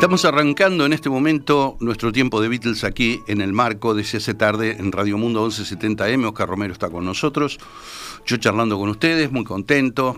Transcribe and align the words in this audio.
Estamos 0.00 0.24
arrancando 0.24 0.86
en 0.86 0.94
este 0.94 1.10
momento 1.10 1.76
nuestro 1.78 2.10
tiempo 2.10 2.40
de 2.40 2.48
Beatles 2.48 2.84
aquí 2.84 3.20
en 3.28 3.42
el 3.42 3.52
marco 3.52 3.92
de 3.92 4.00
ese 4.00 4.32
tarde 4.32 4.78
en 4.80 4.92
Radio 4.92 5.18
Mundo 5.18 5.46
1170M. 5.46 6.26
Oscar 6.26 6.48
Romero 6.48 6.72
está 6.72 6.88
con 6.88 7.04
nosotros. 7.04 7.58
Yo 8.24 8.38
charlando 8.38 8.78
con 8.78 8.88
ustedes, 8.88 9.30
muy 9.30 9.44
contento. 9.44 10.16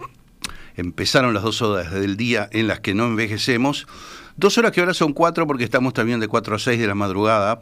Empezaron 0.76 1.34
las 1.34 1.42
dos 1.42 1.62
horas 1.62 1.90
del 1.90 2.16
día 2.16 2.48
en 2.52 2.68
las 2.68 2.78
que 2.78 2.94
no 2.94 3.06
envejecemos. 3.06 3.88
Dos 4.36 4.56
horas 4.56 4.70
que 4.70 4.78
ahora 4.78 4.94
son 4.94 5.14
cuatro 5.14 5.48
porque 5.48 5.64
estamos 5.64 5.94
también 5.94 6.20
de 6.20 6.28
cuatro 6.28 6.54
a 6.54 6.60
seis 6.60 6.78
de 6.78 6.86
la 6.86 6.94
madrugada. 6.94 7.60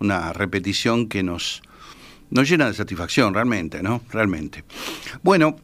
Una 0.00 0.32
repetición 0.32 1.06
que 1.06 1.22
nos, 1.22 1.62
nos 2.30 2.50
llena 2.50 2.66
de 2.66 2.74
satisfacción, 2.74 3.32
realmente, 3.32 3.80
¿no? 3.80 4.02
Realmente. 4.10 4.64
Bueno, 5.22 5.54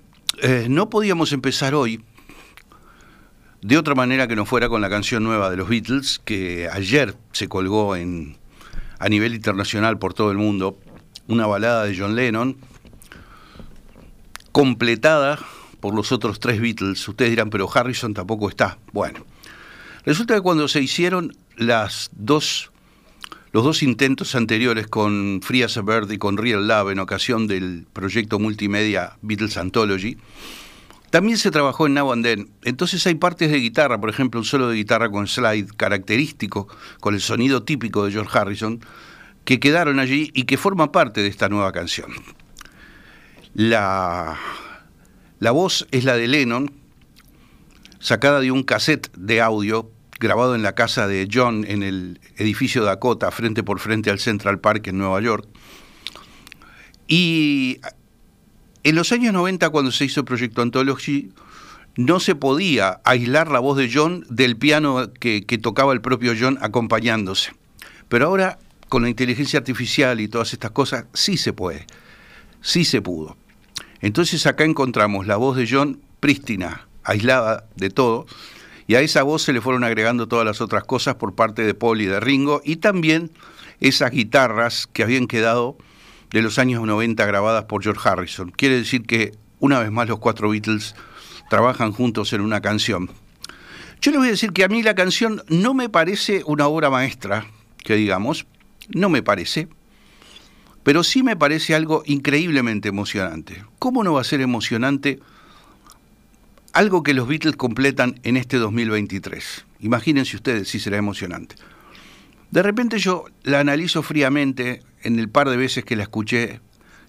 eh, 0.40 0.68
no 0.70 0.88
podíamos 0.88 1.32
empezar 1.32 1.74
hoy 1.74 2.00
de 3.62 3.78
otra 3.78 3.94
manera 3.94 4.28
que 4.28 4.36
no 4.36 4.46
fuera 4.46 4.68
con 4.68 4.80
la 4.80 4.90
canción 4.90 5.24
nueva 5.24 5.50
de 5.50 5.56
los 5.56 5.68
Beatles, 5.68 6.20
que 6.24 6.68
ayer 6.70 7.14
se 7.32 7.48
colgó 7.48 7.96
en, 7.96 8.36
a 8.98 9.08
nivel 9.08 9.34
internacional 9.34 9.98
por 9.98 10.14
todo 10.14 10.30
el 10.30 10.38
mundo, 10.38 10.78
una 11.26 11.46
balada 11.46 11.84
de 11.84 11.96
John 11.96 12.14
Lennon, 12.14 12.56
completada 14.52 15.38
por 15.80 15.94
los 15.94 16.12
otros 16.12 16.40
tres 16.40 16.60
Beatles. 16.60 17.06
Ustedes 17.08 17.30
dirán, 17.30 17.50
pero 17.50 17.68
Harrison 17.72 18.14
tampoco 18.14 18.48
está. 18.48 18.78
Bueno, 18.92 19.24
resulta 20.04 20.34
que 20.34 20.40
cuando 20.40 20.68
se 20.68 20.80
hicieron 20.80 21.36
las 21.56 22.10
dos, 22.12 22.70
los 23.52 23.64
dos 23.64 23.82
intentos 23.82 24.34
anteriores 24.34 24.86
con 24.86 25.40
Free 25.42 25.62
as 25.62 25.76
a 25.76 25.82
Bird 25.82 26.10
y 26.10 26.18
con 26.18 26.36
Real 26.36 26.66
Love 26.66 26.90
en 26.92 26.98
ocasión 27.00 27.46
del 27.46 27.86
proyecto 27.92 28.38
multimedia 28.38 29.16
Beatles 29.22 29.56
Anthology, 29.56 30.16
también 31.10 31.38
se 31.38 31.50
trabajó 31.50 31.86
en 31.86 31.94
Now. 31.94 32.12
Entonces 32.64 33.06
hay 33.06 33.14
partes 33.14 33.50
de 33.50 33.58
guitarra, 33.58 34.00
por 34.00 34.10
ejemplo, 34.10 34.40
un 34.40 34.44
solo 34.44 34.68
de 34.68 34.76
guitarra 34.76 35.10
con 35.10 35.26
slide 35.26 35.68
característico, 35.76 36.68
con 37.00 37.14
el 37.14 37.20
sonido 37.20 37.62
típico 37.62 38.04
de 38.04 38.12
George 38.12 38.38
Harrison, 38.38 38.80
que 39.44 39.60
quedaron 39.60 40.00
allí 40.00 40.30
y 40.34 40.44
que 40.44 40.56
forman 40.56 40.90
parte 40.90 41.22
de 41.22 41.28
esta 41.28 41.48
nueva 41.48 41.72
canción. 41.72 42.12
La, 43.54 44.36
la 45.38 45.50
voz 45.52 45.86
es 45.92 46.04
la 46.04 46.16
de 46.16 46.28
Lennon, 46.28 46.72
sacada 48.00 48.40
de 48.40 48.50
un 48.50 48.62
cassette 48.62 49.10
de 49.16 49.40
audio 49.40 49.90
grabado 50.18 50.54
en 50.54 50.62
la 50.62 50.74
casa 50.74 51.06
de 51.06 51.28
John 51.32 51.64
en 51.68 51.82
el 51.82 52.20
edificio 52.36 52.84
Dakota, 52.84 53.30
frente 53.30 53.62
por 53.62 53.80
frente 53.80 54.10
al 54.10 54.18
Central 54.18 54.60
Park 54.60 54.88
en 54.88 54.98
Nueva 54.98 55.20
York. 55.20 55.46
Y 57.08 57.80
en 58.86 58.94
los 58.94 59.10
años 59.10 59.32
90, 59.32 59.68
cuando 59.70 59.90
se 59.90 60.04
hizo 60.04 60.20
el 60.20 60.26
proyecto 60.26 60.62
Anthology, 60.62 61.32
no 61.96 62.20
se 62.20 62.36
podía 62.36 63.00
aislar 63.02 63.50
la 63.50 63.58
voz 63.58 63.76
de 63.76 63.90
John 63.92 64.24
del 64.30 64.56
piano 64.56 65.12
que, 65.12 65.42
tocaba 65.60 65.92
el 65.92 66.00
propio 66.00 66.34
John 66.38 66.56
acompañándose. 66.60 67.50
Pero 68.08 68.26
ahora, 68.26 68.60
con 68.88 69.02
la 69.02 69.08
inteligencia 69.08 69.58
artificial 69.58 70.20
y 70.20 70.28
todas 70.28 70.52
estas 70.52 70.70
cosas, 70.70 71.06
sí 71.14 71.36
se 71.36 71.52
puede. 71.52 71.84
Sí 72.60 72.84
se 72.84 73.02
pudo. 73.02 73.36
Entonces 74.02 74.46
acá 74.46 74.62
encontramos 74.62 75.26
la 75.26 75.34
voz 75.34 75.56
de 75.56 75.66
John 75.68 76.00
prístina, 76.20 76.86
aislada 77.02 77.66
de 77.74 77.90
todo, 77.90 78.26
y 78.86 78.94
a 78.94 79.00
esa 79.00 79.24
voz 79.24 79.42
se 79.42 79.52
le 79.52 79.60
fueron 79.60 79.82
agregando 79.82 80.28
todas 80.28 80.46
las 80.46 80.60
otras 80.60 80.84
cosas 80.84 81.16
por 81.16 81.34
parte 81.34 81.62
de 81.62 81.74
Paul 81.74 82.02
y 82.02 82.06
de 82.06 82.20
Ringo, 82.20 82.62
y 82.64 82.76
también 82.76 83.32
esas 83.80 84.12
guitarras 84.12 84.86
que 84.86 85.02
habían 85.02 85.26
quedado 85.26 85.76
de 86.30 86.42
los 86.42 86.58
años 86.58 86.82
90 86.84 87.24
grabadas 87.26 87.64
por 87.64 87.82
George 87.82 88.08
Harrison. 88.08 88.50
Quiere 88.50 88.76
decir 88.76 89.02
que 89.02 89.32
una 89.60 89.80
vez 89.80 89.90
más 89.90 90.08
los 90.08 90.18
cuatro 90.18 90.50
Beatles 90.50 90.94
trabajan 91.48 91.92
juntos 91.92 92.32
en 92.32 92.40
una 92.40 92.60
canción. 92.60 93.10
Yo 94.00 94.10
les 94.10 94.18
voy 94.18 94.28
a 94.28 94.32
decir 94.32 94.52
que 94.52 94.64
a 94.64 94.68
mí 94.68 94.82
la 94.82 94.94
canción 94.94 95.42
no 95.48 95.74
me 95.74 95.88
parece 95.88 96.42
una 96.46 96.66
obra 96.66 96.90
maestra, 96.90 97.46
que 97.78 97.94
digamos, 97.94 98.46
no 98.90 99.08
me 99.08 99.22
parece, 99.22 99.68
pero 100.82 101.02
sí 101.02 101.22
me 101.22 101.36
parece 101.36 101.74
algo 101.74 102.02
increíblemente 102.06 102.88
emocionante. 102.88 103.64
¿Cómo 103.78 104.04
no 104.04 104.12
va 104.14 104.20
a 104.20 104.24
ser 104.24 104.40
emocionante 104.40 105.18
algo 106.72 107.02
que 107.02 107.14
los 107.14 107.26
Beatles 107.26 107.56
completan 107.56 108.20
en 108.22 108.36
este 108.36 108.58
2023? 108.58 109.64
Imagínense 109.80 110.36
ustedes 110.36 110.68
si 110.68 110.78
será 110.78 110.98
emocionante. 110.98 111.56
De 112.50 112.62
repente 112.62 112.98
yo 112.98 113.24
la 113.42 113.60
analizo 113.60 114.02
fríamente 114.02 114.82
en 115.06 115.18
el 115.18 115.28
par 115.28 115.48
de 115.48 115.56
veces 115.56 115.84
que 115.84 115.96
la 115.96 116.02
escuché 116.02 116.60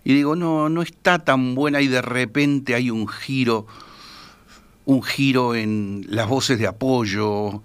y 0.04 0.14
digo, 0.14 0.36
no, 0.36 0.70
no 0.70 0.82
está 0.82 1.20
tan 1.20 1.54
buena 1.56 1.82
y 1.82 1.88
de 1.88 2.02
repente 2.02 2.76
hay 2.76 2.90
un 2.90 3.08
giro, 3.08 3.68
un 4.86 5.04
giro 5.04 5.54
en 5.54 6.06
las 6.08 6.30
voces 6.30 6.60
de 6.60 6.68
apoyo, 6.68 7.62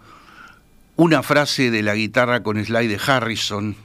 una 0.96 1.22
frase 1.22 1.70
de 1.70 1.82
la 1.82 1.94
guitarra 1.94 2.42
con 2.42 2.62
slide 2.64 2.88
de 2.88 3.00
Harrison. 3.06 3.76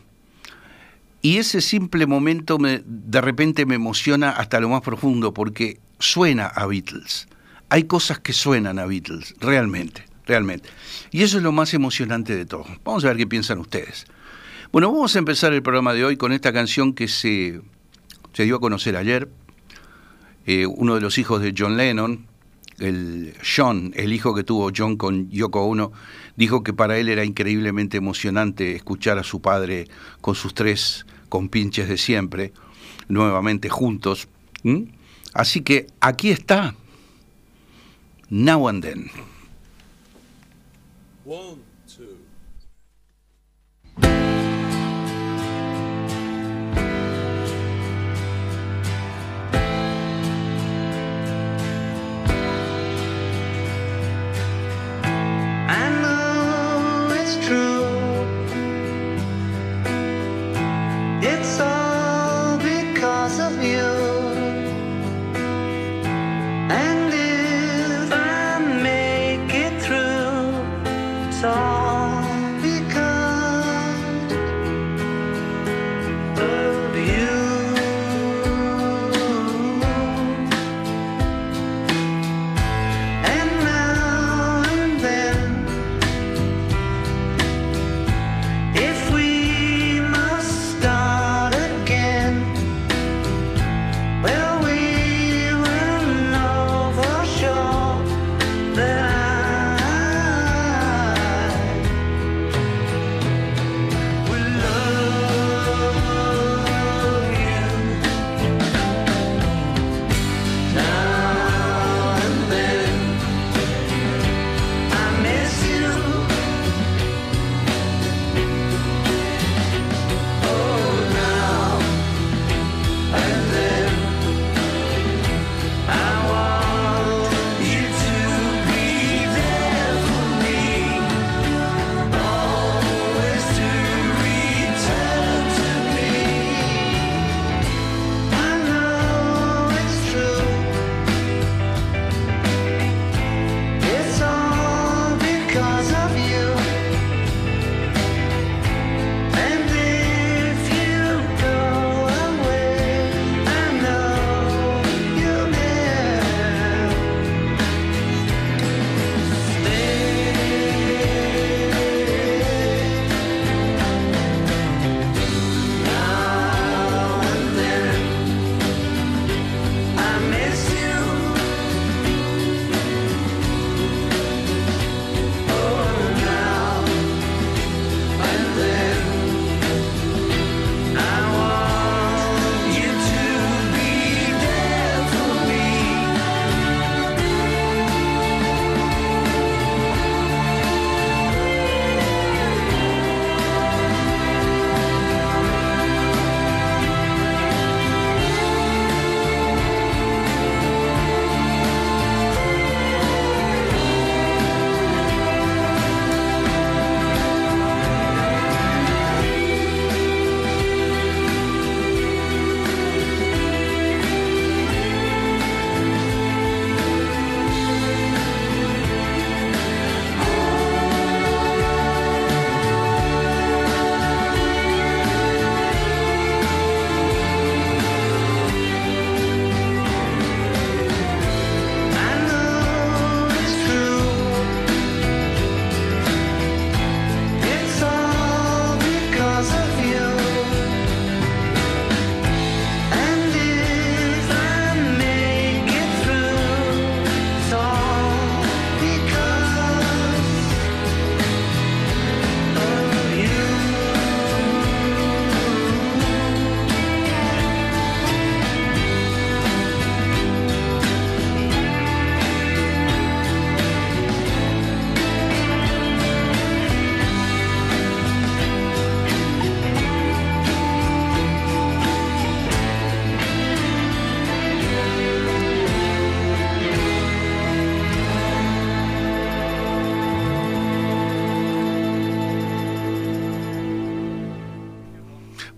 Y 1.21 1.37
ese 1.37 1.61
simple 1.61 2.07
momento 2.07 2.57
me, 2.57 2.81
de 2.85 3.21
repente 3.21 3.65
me 3.65 3.75
emociona 3.75 4.31
hasta 4.31 4.59
lo 4.59 4.69
más 4.69 4.81
profundo 4.81 5.33
porque 5.33 5.79
suena 5.99 6.47
a 6.47 6.65
Beatles. 6.65 7.27
Hay 7.69 7.83
cosas 7.83 8.19
que 8.19 8.33
suenan 8.33 8.79
a 8.79 8.85
Beatles, 8.85 9.35
realmente 9.39 10.07
realmente. 10.27 10.69
Y 11.11 11.23
eso 11.23 11.37
es 11.37 11.43
lo 11.43 11.51
más 11.51 11.73
emocionante 11.73 12.35
de 12.35 12.45
todo. 12.45 12.65
Vamos 12.83 13.03
a 13.05 13.07
ver 13.07 13.17
qué 13.17 13.25
piensan 13.25 13.59
ustedes. 13.59 14.05
Bueno, 14.69 14.91
vamos 14.91 15.15
a 15.15 15.19
empezar 15.19 15.53
el 15.53 15.63
programa 15.63 15.93
de 15.93 16.03
hoy 16.03 16.17
con 16.17 16.33
esta 16.33 16.51
canción 16.51 16.93
que 16.93 17.07
se, 17.07 17.61
se 18.33 18.43
dio 18.43 18.57
a 18.57 18.59
conocer 18.59 18.97
ayer. 18.97 19.29
Eh, 20.45 20.65
uno 20.65 20.95
de 20.95 21.01
los 21.01 21.17
hijos 21.17 21.41
de 21.41 21.53
John 21.57 21.77
Lennon, 21.77 22.27
el 22.79 23.33
John, 23.41 23.93
el 23.95 24.11
hijo 24.11 24.35
que 24.35 24.43
tuvo 24.43 24.69
John 24.75 24.97
con 24.97 25.29
Yoko 25.29 25.63
Ono, 25.63 25.93
dijo 26.35 26.63
que 26.63 26.73
para 26.73 26.97
él 26.97 27.07
era 27.07 27.23
increíblemente 27.23 27.95
emocionante 27.95 28.75
escuchar 28.75 29.17
a 29.17 29.23
su 29.23 29.41
padre 29.41 29.87
con 30.19 30.35
sus 30.35 30.53
tres 30.53 31.05
compinches 31.29 31.87
de 31.87 31.97
siempre, 31.97 32.51
nuevamente 33.07 33.69
juntos. 33.69 34.27
Así 35.33 35.61
que 35.61 35.87
aquí 36.01 36.29
está, 36.29 36.75
Now 38.29 38.67
and 38.67 38.83
Then. 38.83 39.11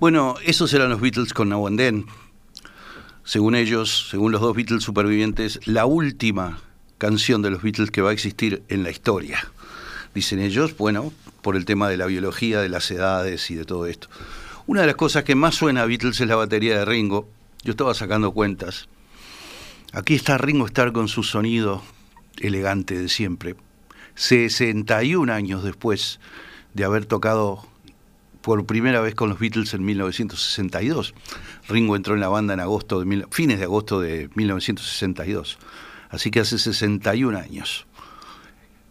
Bueno, 0.09 0.37
esos 0.43 0.73
eran 0.73 0.89
los 0.89 1.01
Beatles 1.01 1.35
con 1.35 1.49
Now 1.49 1.67
and 1.67 1.77
Then. 1.77 2.05
Según 3.23 3.53
ellos, 3.53 4.07
según 4.09 4.31
los 4.31 4.41
dos 4.41 4.55
Beatles 4.55 4.81
supervivientes, 4.81 5.59
la 5.67 5.85
última 5.85 6.61
canción 6.97 7.43
de 7.43 7.51
los 7.51 7.61
Beatles 7.61 7.91
que 7.91 8.01
va 8.01 8.09
a 8.09 8.13
existir 8.13 8.63
en 8.69 8.81
la 8.81 8.89
historia. 8.89 9.37
Dicen 10.15 10.39
ellos, 10.39 10.75
bueno, 10.75 11.13
por 11.43 11.55
el 11.55 11.65
tema 11.65 11.89
de 11.89 11.97
la 11.97 12.07
biología, 12.07 12.59
de 12.59 12.69
las 12.69 12.89
edades 12.89 13.51
y 13.51 13.55
de 13.55 13.65
todo 13.65 13.85
esto. 13.85 14.07
Una 14.65 14.81
de 14.81 14.87
las 14.87 14.95
cosas 14.95 15.25
que 15.25 15.35
más 15.35 15.53
suena 15.53 15.83
a 15.83 15.85
Beatles 15.85 16.19
es 16.19 16.27
la 16.27 16.37
batería 16.37 16.79
de 16.79 16.85
Ringo. 16.85 17.29
Yo 17.61 17.69
estaba 17.69 17.93
sacando 17.93 18.31
cuentas. 18.31 18.89
Aquí 19.93 20.15
está 20.15 20.39
Ringo 20.39 20.65
Starr 20.65 20.91
con 20.91 21.07
su 21.07 21.21
sonido 21.21 21.83
elegante 22.39 22.97
de 22.97 23.09
siempre. 23.09 23.55
61 24.15 25.31
años 25.31 25.63
después 25.63 26.19
de 26.73 26.83
haber 26.83 27.05
tocado 27.05 27.68
por 28.49 28.65
primera 28.65 28.99
vez 28.99 29.13
con 29.13 29.29
los 29.29 29.37
Beatles 29.37 29.75
en 29.75 29.85
1962. 29.85 31.13
Ringo 31.67 31.95
entró 31.95 32.15
en 32.15 32.19
la 32.19 32.29
banda 32.29 32.55
en 32.55 32.59
agosto 32.59 32.99
de 32.99 33.27
fines 33.29 33.59
de 33.59 33.65
agosto 33.65 34.01
de 34.01 34.27
1962. 34.33 35.59
Así 36.09 36.31
que 36.31 36.39
hace 36.39 36.57
61 36.57 37.37
años. 37.37 37.85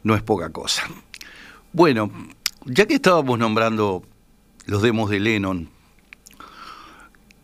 No 0.04 0.14
es 0.14 0.22
poca 0.22 0.50
cosa. 0.50 0.84
Bueno, 1.72 2.08
ya 2.66 2.86
que 2.86 2.94
estábamos 2.94 3.36
nombrando 3.36 4.04
los 4.66 4.80
demos 4.80 5.10
de 5.10 5.18
Lennon 5.18 5.68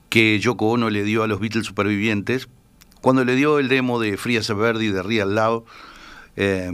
que 0.09 0.39
Yoko 0.39 0.69
Ono 0.69 0.91
le 0.91 1.03
dio 1.03 1.25
a 1.25 1.27
los 1.27 1.41
Beatles 1.41 1.67
supervivientes, 1.67 2.49
cuando 3.01 3.25
le 3.25 3.35
dio 3.35 3.59
el 3.59 3.67
demo 3.67 3.99
de 3.99 4.17
Free 4.17 4.37
as 4.37 4.47
de 4.47 5.03
Real 5.03 5.35
Love, 5.35 5.65
eh, 6.37 6.71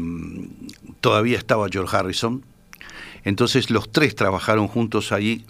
todavía 1.00 1.38
estaba 1.38 1.68
George 1.70 1.96
Harrison. 1.96 2.44
Entonces 3.24 3.70
los 3.70 3.90
tres 3.92 4.14
trabajaron 4.14 4.68
juntos 4.68 5.12
allí 5.12 5.44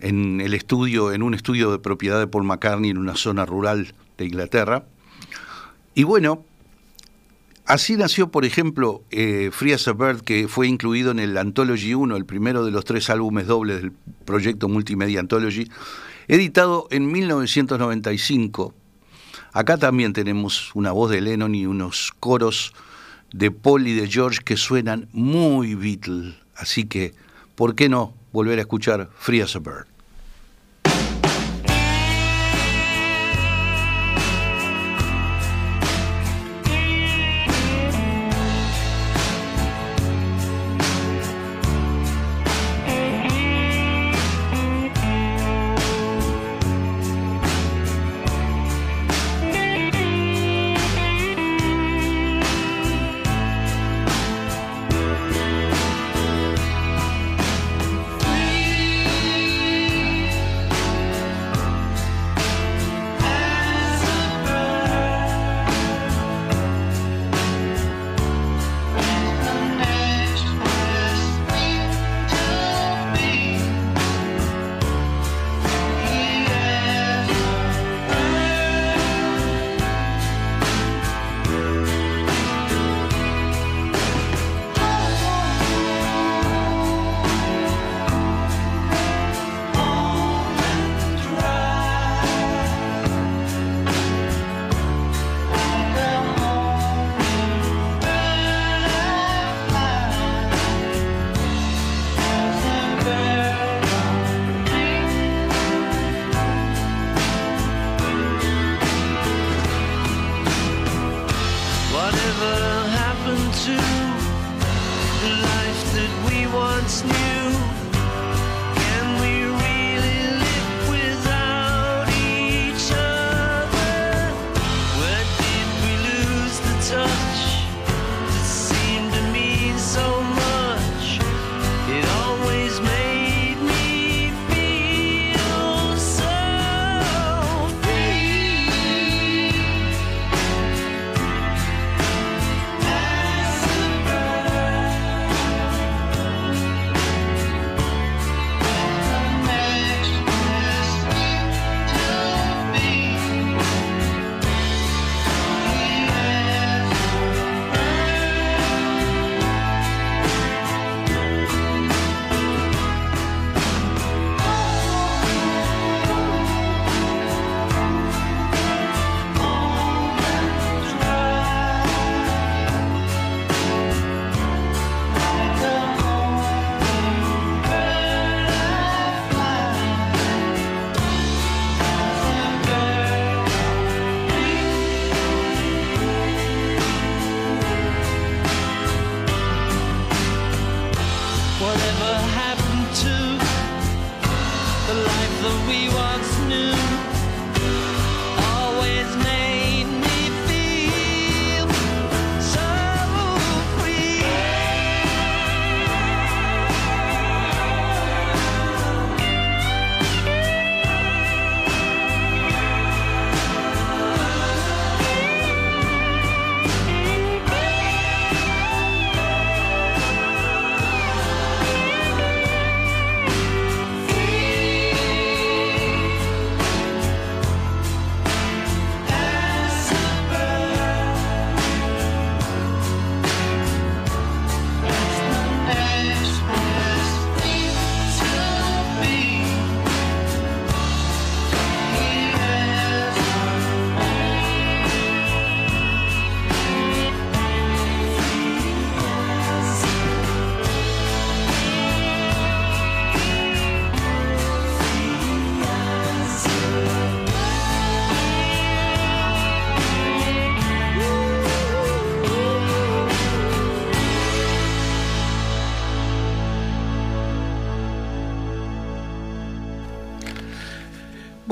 en 0.00 0.40
el 0.40 0.52
estudio, 0.52 1.12
en 1.12 1.22
un 1.22 1.32
estudio 1.32 1.70
de 1.70 1.78
propiedad 1.78 2.18
de 2.18 2.26
Paul 2.26 2.44
McCartney 2.44 2.90
en 2.90 2.98
una 2.98 3.16
zona 3.16 3.46
rural 3.46 3.94
de 4.18 4.26
Inglaterra. 4.26 4.84
Y 5.94 6.02
bueno, 6.02 6.44
así 7.66 7.96
nació, 7.96 8.30
por 8.30 8.44
ejemplo, 8.44 9.02
eh, 9.10 9.50
Free 9.52 9.72
as 9.72 9.86
a 9.88 9.92
Bird, 9.92 10.22
que 10.22 10.48
fue 10.48 10.66
incluido 10.66 11.12
en 11.12 11.20
el 11.20 11.36
Anthology 11.38 11.94
1, 11.94 12.16
el 12.16 12.26
primero 12.26 12.64
de 12.64 12.72
los 12.72 12.84
tres 12.84 13.10
álbumes 13.10 13.46
dobles 13.46 13.82
del 13.82 13.92
proyecto 14.24 14.68
Multimedia 14.68 15.20
Anthology, 15.20 15.68
editado 16.28 16.88
en 16.90 17.10
1995. 17.10 18.74
Acá 19.52 19.76
también 19.76 20.12
tenemos 20.12 20.74
una 20.74 20.92
voz 20.92 21.10
de 21.10 21.20
Lennon 21.20 21.54
y 21.54 21.66
unos 21.66 22.12
coros 22.18 22.72
de 23.32 23.50
Paul 23.50 23.86
y 23.86 23.94
de 23.94 24.08
George 24.08 24.40
que 24.44 24.56
suenan 24.56 25.08
muy 25.12 25.74
Beatle. 25.74 26.41
Así 26.62 26.84
que, 26.84 27.12
¿por 27.56 27.74
qué 27.74 27.88
no 27.88 28.14
volver 28.32 28.58
a 28.58 28.62
escuchar 28.62 29.10
Free 29.18 29.40
as 29.40 29.56
a 29.56 29.58
Bird? 29.58 29.91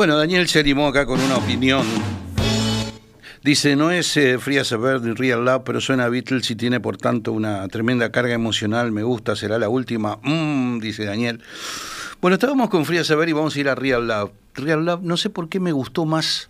Bueno, 0.01 0.17
Daniel 0.17 0.49
se 0.49 0.61
animó 0.61 0.87
acá 0.87 1.05
con 1.05 1.21
una 1.21 1.37
opinión. 1.37 1.85
Dice, 3.45 3.77
no 3.77 3.91
es 3.91 4.17
eh, 4.17 4.37
a 4.37 4.77
Bird 4.79 5.03
ni 5.03 5.13
Real 5.13 5.45
Love, 5.45 5.61
pero 5.63 5.79
suena 5.79 6.07
a 6.07 6.09
Beatles 6.09 6.51
y 6.51 6.57
tiene 6.57 6.81
por 6.81 6.97
tanto 6.97 7.33
una 7.33 7.69
tremenda 7.69 8.11
carga 8.11 8.33
emocional. 8.33 8.93
Me 8.93 9.03
gusta, 9.03 9.37
será 9.37 9.59
la 9.59 9.69
última. 9.69 10.19
Mm, 10.23 10.79
dice 10.79 11.05
Daniel. 11.05 11.43
Bueno, 12.23 12.37
estábamos 12.37 12.71
con 12.71 12.87
Free 12.87 12.97
as 12.97 13.11
a 13.11 13.15
Bird 13.15 13.29
y 13.29 13.33
vamos 13.35 13.55
a 13.55 13.61
ir 13.61 13.69
a 13.69 13.75
Real 13.75 14.07
Love. 14.07 14.31
Real 14.55 14.87
Love, 14.87 15.03
no 15.03 15.19
sé 15.19 15.29
por 15.29 15.51
qué 15.51 15.61
me 15.61 15.73
gustó 15.73 16.07
más 16.07 16.49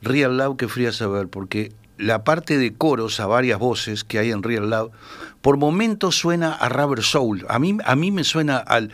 Real 0.00 0.38
Love 0.38 0.56
que 0.56 0.66
Free 0.66 0.86
as 0.86 1.02
a 1.02 1.08
Bird, 1.08 1.28
porque 1.28 1.72
la 1.98 2.24
parte 2.24 2.56
de 2.56 2.72
coros 2.72 3.20
a 3.20 3.26
varias 3.26 3.58
voces 3.58 4.02
que 4.02 4.18
hay 4.18 4.30
en 4.30 4.42
Real 4.42 4.70
Love, 4.70 4.92
por 5.42 5.58
momentos 5.58 6.16
suena 6.16 6.54
a 6.54 6.70
Rubber 6.70 7.02
Soul. 7.02 7.44
A 7.50 7.58
mí, 7.58 7.76
a 7.84 7.94
mí 7.96 8.10
me 8.10 8.24
suena 8.24 8.56
al, 8.56 8.92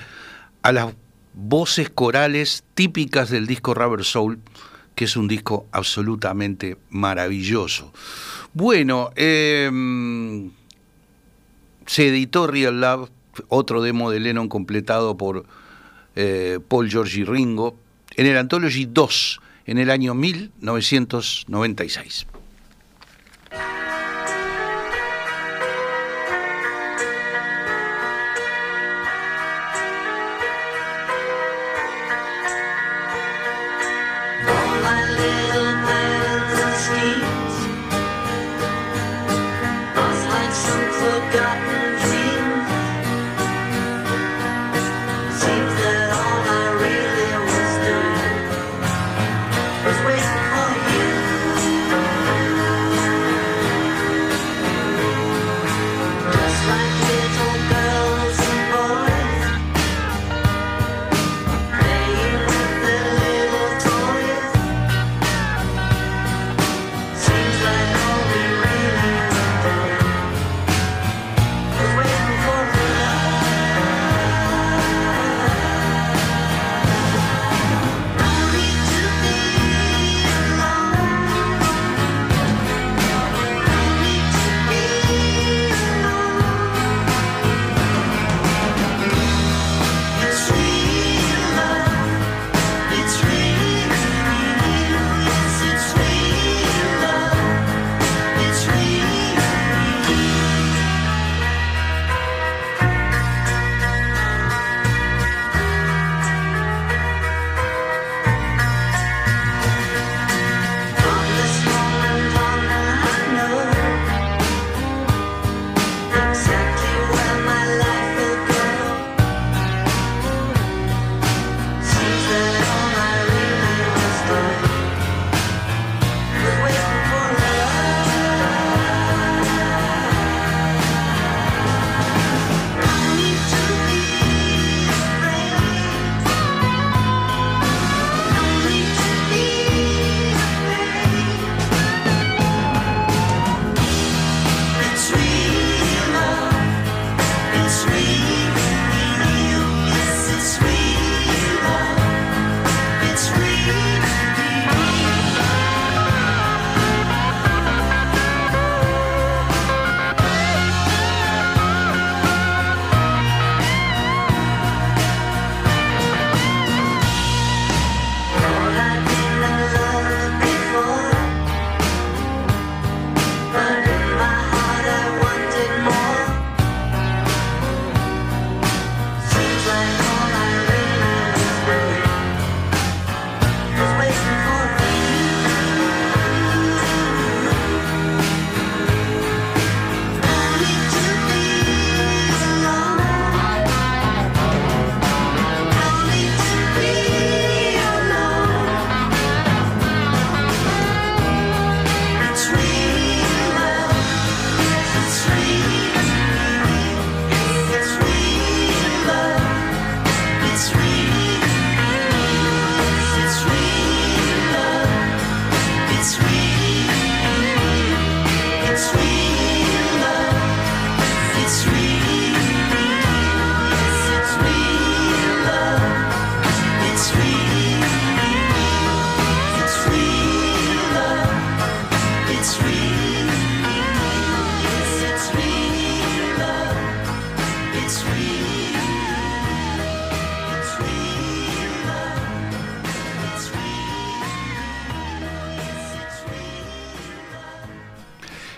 a 0.63 0.73
las 0.73 0.95
voces 1.35 1.91
corales 1.91 2.65
típicas 2.75 3.31
del 3.31 3.47
disco 3.47 3.75
Rubber 3.75 4.05
Soul, 4.05 4.41
que 4.95 5.05
es 5.05 5.17
un 5.17 5.29
disco 5.29 5.67
absolutamente 5.73 6.77
maravilloso. 6.91 7.93
Bueno, 8.53 9.11
em, 9.17 10.51
se 11.87 12.09
editó 12.09 12.47
Real 12.47 12.79
Love, 12.81 13.11
otro 13.49 13.83
demo 13.83 14.11
de 14.11 14.21
Lennon 14.21 14.49
completado 14.49 15.17
por 15.17 15.45
eh, 16.15 16.61
Paul 16.69 16.89
George 16.89 17.19
y 17.21 17.25
Ringo, 17.25 17.77
en 18.17 18.27
el 18.27 18.37
Anthology 18.37 18.87
2, 18.87 19.41
en 19.67 19.79
el 19.79 19.91
año 19.91 20.15
1996. 20.15 22.27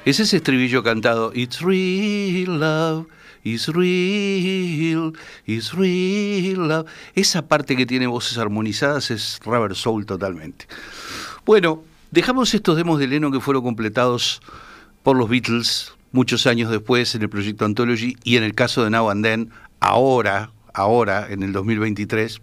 Es 0.07 0.21
ese 0.21 0.37
estribillo 0.37 0.85
cantado, 0.85 1.33
It's 1.35 1.61
real 1.61 2.61
love, 2.61 3.09
it's 3.43 3.67
real, 3.67 5.13
it's 5.45 5.73
real 5.73 6.69
love. 6.69 6.87
Esa 7.17 7.49
parte 7.49 7.77
que 7.77 7.87
tiene 7.87 8.07
voces 8.07 8.39
armonizadas 8.39 9.11
es 9.11 9.41
Rubber 9.45 9.75
Soul 9.75 10.07
totalmente. 10.07 10.69
Bueno, 11.45 11.83
dejamos 12.13 12.55
estos 12.55 12.77
demos 12.77 13.01
de 13.01 13.09
Lennon 13.09 13.33
que 13.33 13.41
fueron 13.41 13.65
completados 13.65 14.41
por 15.03 15.17
los 15.17 15.29
Beatles 15.29 15.93
muchos 16.13 16.47
años 16.47 16.71
después 16.71 17.13
en 17.17 17.23
el 17.23 17.29
proyecto 17.29 17.65
Anthology 17.65 18.17
y 18.23 18.37
en 18.37 18.45
el 18.45 18.55
caso 18.55 18.85
de 18.85 18.91
Now 18.91 19.11
and 19.11 19.25
Then, 19.25 19.51
ahora, 19.81 20.53
ahora, 20.73 21.27
en 21.29 21.43
el 21.43 21.53
2023. 21.53 22.41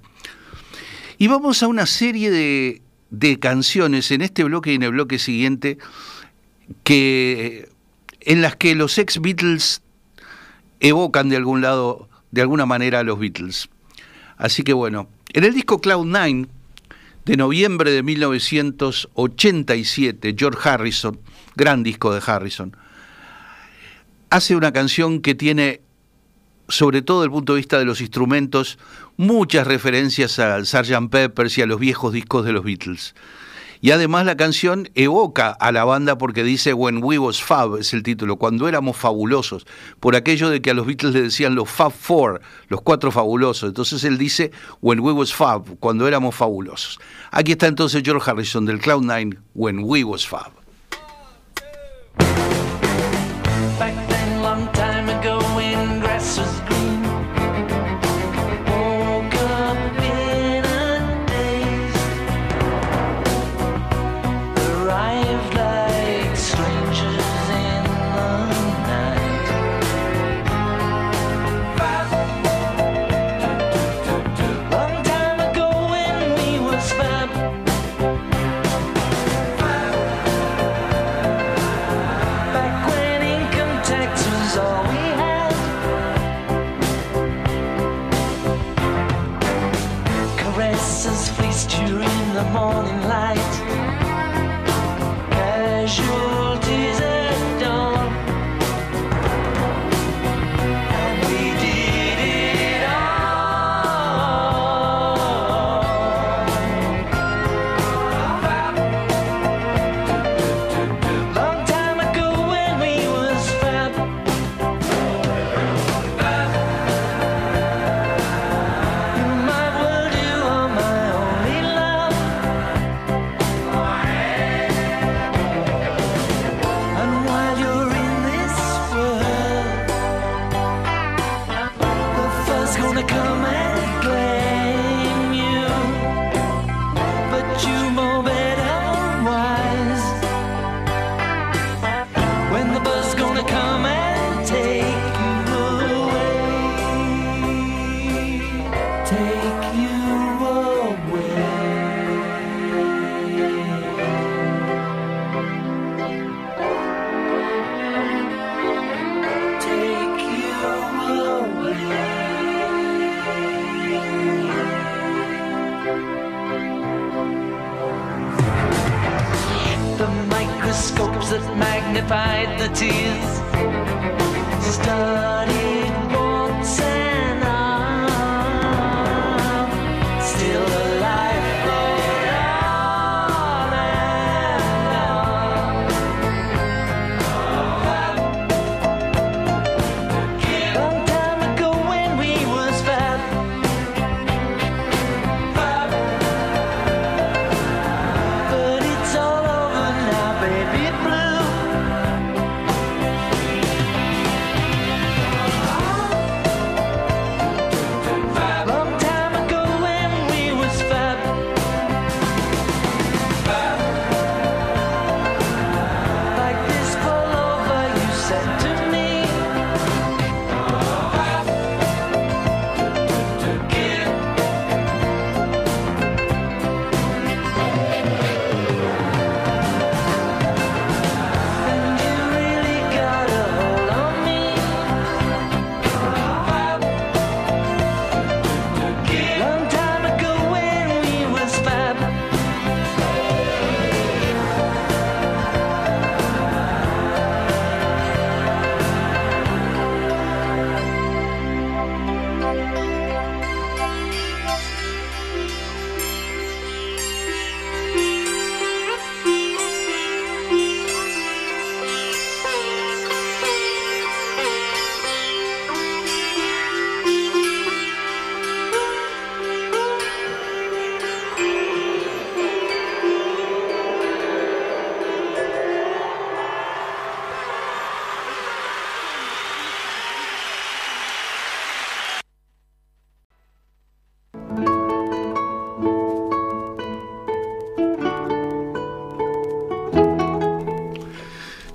Y 1.18 1.28
vamos 1.28 1.64
a 1.64 1.68
una 1.68 1.86
serie 1.86 2.30
de, 2.30 2.82
de 3.10 3.40
canciones 3.40 4.12
en 4.12 4.22
este 4.22 4.44
bloque 4.44 4.74
y 4.74 4.76
en 4.76 4.84
el 4.84 4.92
bloque 4.92 5.18
siguiente 5.18 5.78
que 6.84 7.70
en 8.22 8.42
las 8.42 8.56
que 8.56 8.76
los 8.76 8.98
ex 8.98 9.22
Beatles 9.22 9.82
evocan 10.80 11.30
de 11.30 11.38
algún 11.38 11.62
lado, 11.62 12.10
de 12.32 12.42
alguna 12.42 12.66
manera 12.66 13.00
a 13.00 13.04
los 13.04 13.20
Beatles. 13.20 13.70
Así 14.38 14.64
que 14.64 14.74
bueno, 14.74 15.08
en 15.34 15.44
el 15.44 15.54
disco 15.54 15.80
Cloud 15.80 16.06
Nine 16.06 16.48
de 17.26 17.38
noviembre 17.38 17.92
de 17.92 18.04
1987, 18.04 20.36
George 20.38 20.70
Harrison, 20.70 21.20
gran 21.56 21.82
disco 21.84 22.14
de 22.14 22.22
Harrison, 22.26 22.76
hace 24.30 24.56
una 24.56 24.72
canción 24.74 25.22
que 25.22 25.36
tiene, 25.36 25.82
sobre 26.68 27.02
todo 27.02 27.22
desde 27.22 27.28
el 27.28 27.32
punto 27.32 27.54
de 27.54 27.58
vista 27.58 27.80
de 27.80 27.86
los 27.86 28.02
instrumentos, 28.02 28.78
muchas 29.16 29.66
referencias 29.68 30.38
al 30.40 30.66
Sgt. 30.66 31.10
Peppers 31.10 31.58
y 31.58 31.62
a 31.62 31.66
los 31.66 31.80
viejos 31.80 32.12
discos 32.12 32.44
de 32.44 32.52
los 32.52 32.66
Beatles. 32.66 33.16
Y 33.84 33.92
además 33.92 34.26
la 34.26 34.38
canción 34.38 34.90
evoca 34.96 35.50
a 35.50 35.74
la 35.74 35.84
banda 35.84 36.18
porque 36.18 36.46
dice 36.46 36.74
When 36.74 37.04
We 37.04 37.20
Was 37.20 37.44
Fab, 37.44 37.76
es 37.76 37.94
el 37.94 38.02
título, 38.02 38.38
cuando 38.38 38.70
éramos 38.70 38.96
fabulosos, 38.96 39.68
por 40.00 40.16
aquello 40.16 40.50
de 40.50 40.62
que 40.62 40.72
a 40.72 40.74
los 40.74 40.86
Beatles 40.86 41.14
le 41.14 41.24
decían 41.24 41.54
los 41.54 41.70
Fab 41.70 41.92
Four, 41.92 42.40
los 42.70 42.80
cuatro 42.80 43.12
fabulosos. 43.12 43.68
Entonces 43.68 44.06
él 44.06 44.18
dice 44.18 44.52
When 44.80 45.02
We 45.02 45.12
Was 45.12 45.34
Fab, 45.34 45.66
cuando 45.82 46.08
éramos 46.08 46.34
fabulosos. 46.34 46.98
Aquí 47.30 47.52
está 47.52 47.68
entonces 47.68 48.04
George 48.06 48.32
Harrison 48.32 48.66
del 48.66 48.80
Cloud 48.80 49.04
Nine, 49.04 49.38
When 49.54 49.80
We 49.84 50.06
Was 50.06 50.26
Fab. 50.26 50.63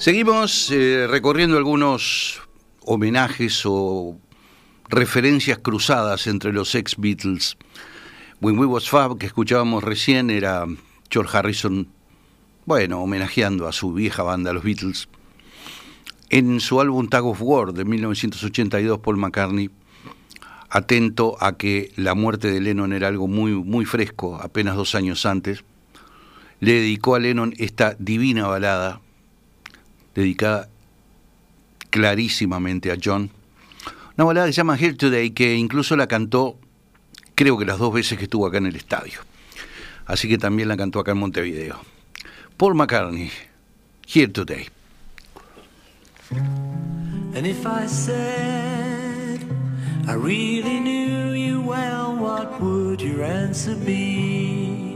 Seguimos 0.09 0.71
eh, 0.71 1.07
recorriendo 1.07 1.59
algunos 1.59 2.41
homenajes 2.81 3.61
o 3.67 4.19
referencias 4.89 5.59
cruzadas 5.59 6.27
entre 6.27 6.51
los 6.51 6.75
ex 6.75 6.97
Beatles. 6.97 7.59
When 8.41 8.59
We 8.59 8.65
Was 8.65 8.89
Fab, 8.89 9.19
que 9.19 9.27
escuchábamos 9.27 9.85
recién, 9.85 10.31
era 10.31 10.65
George 11.11 11.37
Harrison, 11.37 11.89
bueno, 12.65 13.03
homenajeando 13.03 13.69
a 13.69 13.73
su 13.73 13.93
vieja 13.93 14.23
banda, 14.23 14.55
los 14.55 14.65
Beatles. 14.65 15.11
En 16.31 16.61
su 16.61 16.81
álbum 16.81 17.07
Tag 17.11 17.27
of 17.27 17.43
War 17.43 17.75
de 17.75 17.85
1982, 17.85 19.01
Paul 19.01 19.19
McCartney, 19.19 19.69
atento 20.71 21.37
a 21.39 21.59
que 21.59 21.93
la 21.97 22.15
muerte 22.15 22.51
de 22.51 22.63
Lennon 22.63 22.95
era 22.95 23.09
algo 23.09 23.29
muy, 23.29 23.53
muy 23.53 23.85
fresco, 23.85 24.41
apenas 24.41 24.75
dos 24.75 24.95
años 24.95 25.27
antes, 25.27 25.65
le 26.61 26.73
dedicó 26.73 27.15
a 27.15 27.19
Lennon 27.19 27.53
esta 27.59 27.95
divina 27.99 28.47
balada, 28.47 29.03
dedicada 30.19 30.69
clarísimamente 31.91 32.91
a 32.91 32.97
John. 33.03 33.31
Una 34.17 34.25
balada 34.25 34.47
que 34.47 34.53
se 34.53 34.57
llama 34.57 34.77
Here 34.77 34.95
Today, 34.95 35.31
que 35.31 35.55
incluso 35.55 35.97
la 35.97 36.09
cantó, 36.09 36.59
creo 37.37 37.57
que 37.57 37.65
las 37.65 37.79
dos 37.79 37.93
veces 37.95 38.19
que 38.19 38.25
estuvo 38.25 38.47
acá 38.47 38.59
en 38.59 38.67
el 38.67 38.77
estadio. 38.77 39.21
Así 40.07 40.29
que 40.29 40.37
también 40.37 40.69
la 40.69 40.77
cantó 40.77 40.99
acá 40.99 41.13
en 41.13 41.19
Montevideo. 41.19 41.81
Paul 42.57 42.75
McCartney, 42.75 43.31
Here 44.13 44.29
Today. 44.29 44.69
And 46.31 47.47
if 47.47 47.65
I 47.65 47.87
said 47.87 49.41
I 50.09 50.15
really 50.15 50.81
knew 50.81 51.33
you 51.33 51.61
well, 51.61 52.17
what 52.17 52.61
would 52.61 53.01
your 53.01 53.23
answer 53.23 53.77
be? 53.77 54.88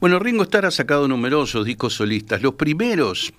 Bueno, 0.00 0.18
Ringo 0.18 0.44
Starr 0.44 0.64
ha 0.64 0.70
sacado 0.70 1.06
numerosos 1.08 1.66
discos 1.66 1.92
solistas. 1.92 2.40
Los 2.40 2.54
primeros, 2.54 3.34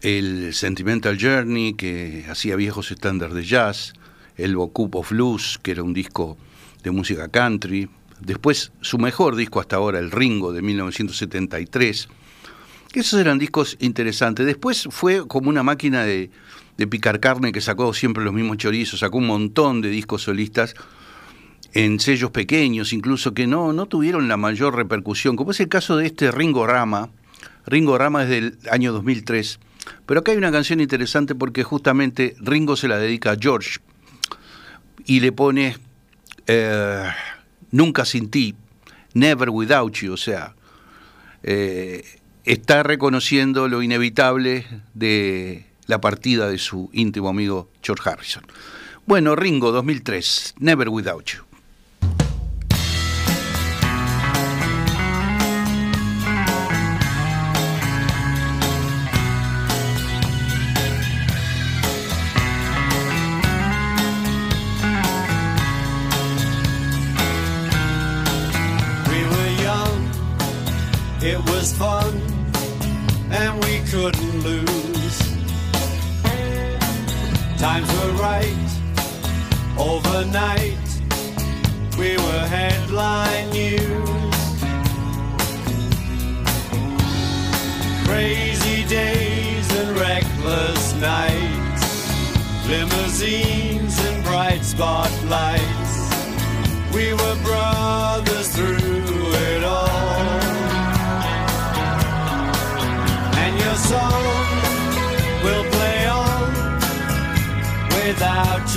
el 0.00 0.52
Sentimental 0.52 1.16
Journey, 1.16 1.74
que 1.74 2.24
hacía 2.28 2.56
viejos 2.56 2.90
estándares 2.90 3.36
de 3.36 3.44
jazz, 3.44 3.92
el 4.36 4.56
Bocup 4.56 4.96
of 4.96 5.10
Blues, 5.10 5.60
que 5.62 5.70
era 5.70 5.84
un 5.84 5.94
disco 5.94 6.36
de 6.82 6.90
música 6.90 7.28
country. 7.28 7.88
Después, 8.18 8.72
su 8.80 8.98
mejor 8.98 9.36
disco 9.36 9.60
hasta 9.60 9.76
ahora, 9.76 10.00
el 10.00 10.10
Ringo, 10.10 10.52
de 10.52 10.60
1973. 10.60 12.08
Esos 12.92 13.20
eran 13.20 13.38
discos 13.38 13.76
interesantes. 13.78 14.46
Después 14.46 14.88
fue 14.90 15.24
como 15.28 15.50
una 15.50 15.62
máquina 15.62 16.02
de, 16.02 16.30
de 16.76 16.86
picar 16.88 17.20
carne 17.20 17.52
que 17.52 17.60
sacó 17.60 17.94
siempre 17.94 18.24
los 18.24 18.34
mismos 18.34 18.56
chorizos, 18.56 18.98
sacó 18.98 19.18
un 19.18 19.28
montón 19.28 19.82
de 19.82 19.90
discos 19.90 20.22
solistas 20.22 20.74
en 21.74 21.98
sellos 21.98 22.30
pequeños, 22.30 22.92
incluso 22.92 23.34
que 23.34 23.46
no, 23.48 23.72
no 23.72 23.86
tuvieron 23.86 24.28
la 24.28 24.36
mayor 24.36 24.76
repercusión, 24.76 25.36
como 25.36 25.50
es 25.50 25.60
el 25.60 25.68
caso 25.68 25.96
de 25.96 26.06
este 26.06 26.30
Ringo 26.30 26.66
Rama. 26.66 27.10
Ringo 27.66 27.98
Rama 27.98 28.22
es 28.22 28.28
del 28.28 28.58
año 28.70 28.92
2003. 28.92 29.58
Pero 30.06 30.20
acá 30.20 30.32
hay 30.32 30.38
una 30.38 30.52
canción 30.52 30.80
interesante 30.80 31.34
porque 31.34 31.64
justamente 31.64 32.36
Ringo 32.38 32.76
se 32.76 32.88
la 32.88 32.96
dedica 32.96 33.32
a 33.32 33.36
George 33.38 33.80
y 35.04 35.20
le 35.20 35.32
pone 35.32 35.76
eh, 36.46 37.10
Nunca 37.70 38.04
sin 38.04 38.30
ti, 38.30 38.54
Never 39.14 39.50
Without 39.50 39.92
You, 39.94 40.12
o 40.12 40.16
sea, 40.16 40.54
eh, 41.42 42.04
está 42.44 42.84
reconociendo 42.84 43.68
lo 43.68 43.82
inevitable 43.82 44.64
de 44.94 45.66
la 45.86 46.00
partida 46.00 46.48
de 46.48 46.58
su 46.58 46.88
íntimo 46.92 47.28
amigo 47.28 47.68
George 47.82 48.08
Harrison. 48.08 48.46
Bueno, 49.06 49.34
Ringo 49.34 49.72
2003, 49.72 50.54
Never 50.60 50.88
Without 50.88 51.24
You. 51.24 51.53
Was 71.64 71.72
fun, 71.78 72.14
and 73.30 73.54
we 73.64 73.80
couldn't 73.90 74.40
lose. 74.40 75.18
Times 77.58 77.88
were 77.96 78.12
right, 78.28 78.68
overnight, 79.78 80.88
we 81.98 82.18
were 82.18 82.44
headline 82.56 83.48
news. 83.48 84.36
Crazy 88.08 88.86
days 88.86 89.66
and 89.78 89.98
reckless 89.98 90.92
nights, 91.00 91.84
limousines 92.68 93.98
and 94.00 94.22
bright 94.22 94.62
spotlights. 94.62 95.92
We 96.94 97.14
were 97.14 97.36
brothers 97.42 98.48
through 98.54 98.93
song 103.94 104.24
will 105.44 105.64
play 105.76 106.00
on 106.06 106.50
without 107.96 108.73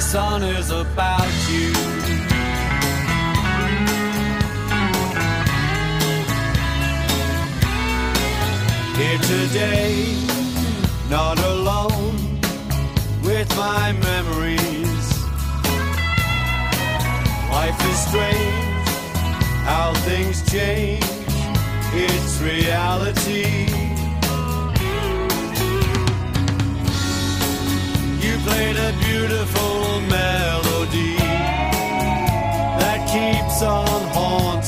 sun 0.00 0.42
is 0.42 0.70
about 0.70 1.28
you. 1.50 1.72
Here 8.96 9.18
today, 9.18 10.16
not 11.10 11.38
alone 11.38 12.40
with 13.22 13.48
my 13.56 13.92
memories. 13.92 15.06
Life 17.50 17.80
is 17.90 17.98
strange, 18.08 18.88
how 19.68 19.92
things 20.08 20.50
change. 20.50 21.04
It's 21.92 22.40
reality. 22.40 23.66
You 28.24 28.38
played 28.46 28.76
a 28.76 28.89
beautiful 29.20 30.00
melody 30.08 31.16
that 32.80 33.00
keeps 33.12 33.62
on 33.62 34.00
haunting 34.14 34.59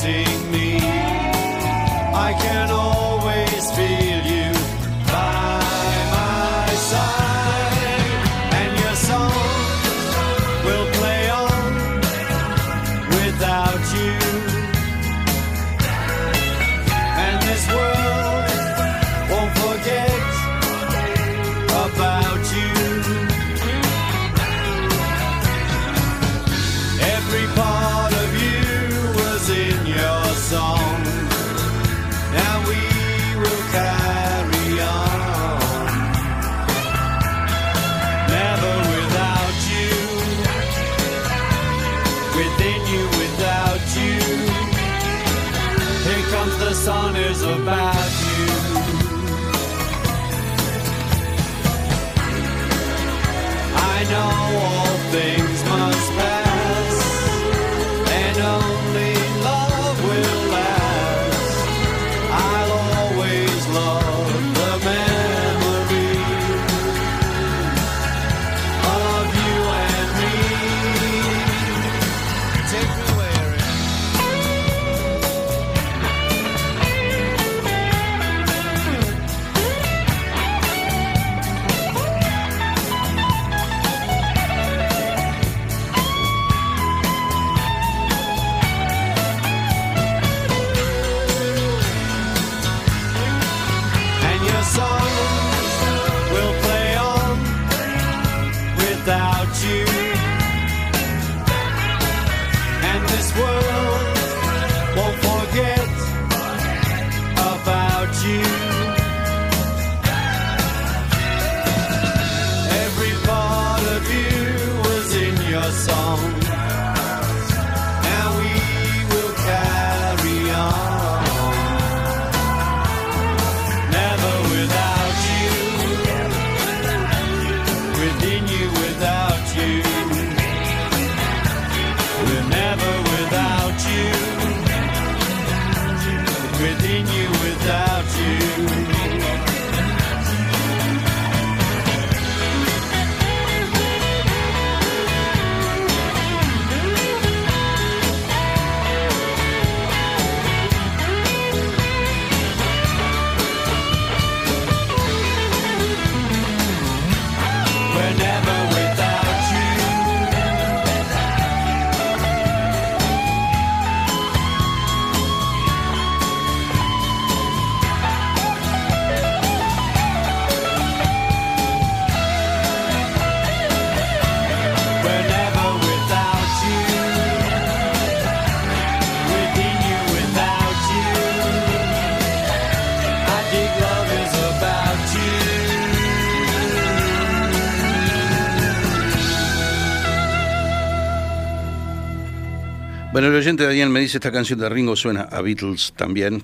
Bueno, 193.23 193.37
el 193.37 193.41
oyente 193.41 193.63
Daniel 193.63 193.89
me 193.89 194.01
dice 194.01 194.17
esta 194.17 194.33
canción 194.33 194.59
de 194.59 194.67
Ringo 194.67 194.97
suena 194.97 195.21
a 195.21 195.41
Beatles 195.41 195.93
también. 195.95 196.43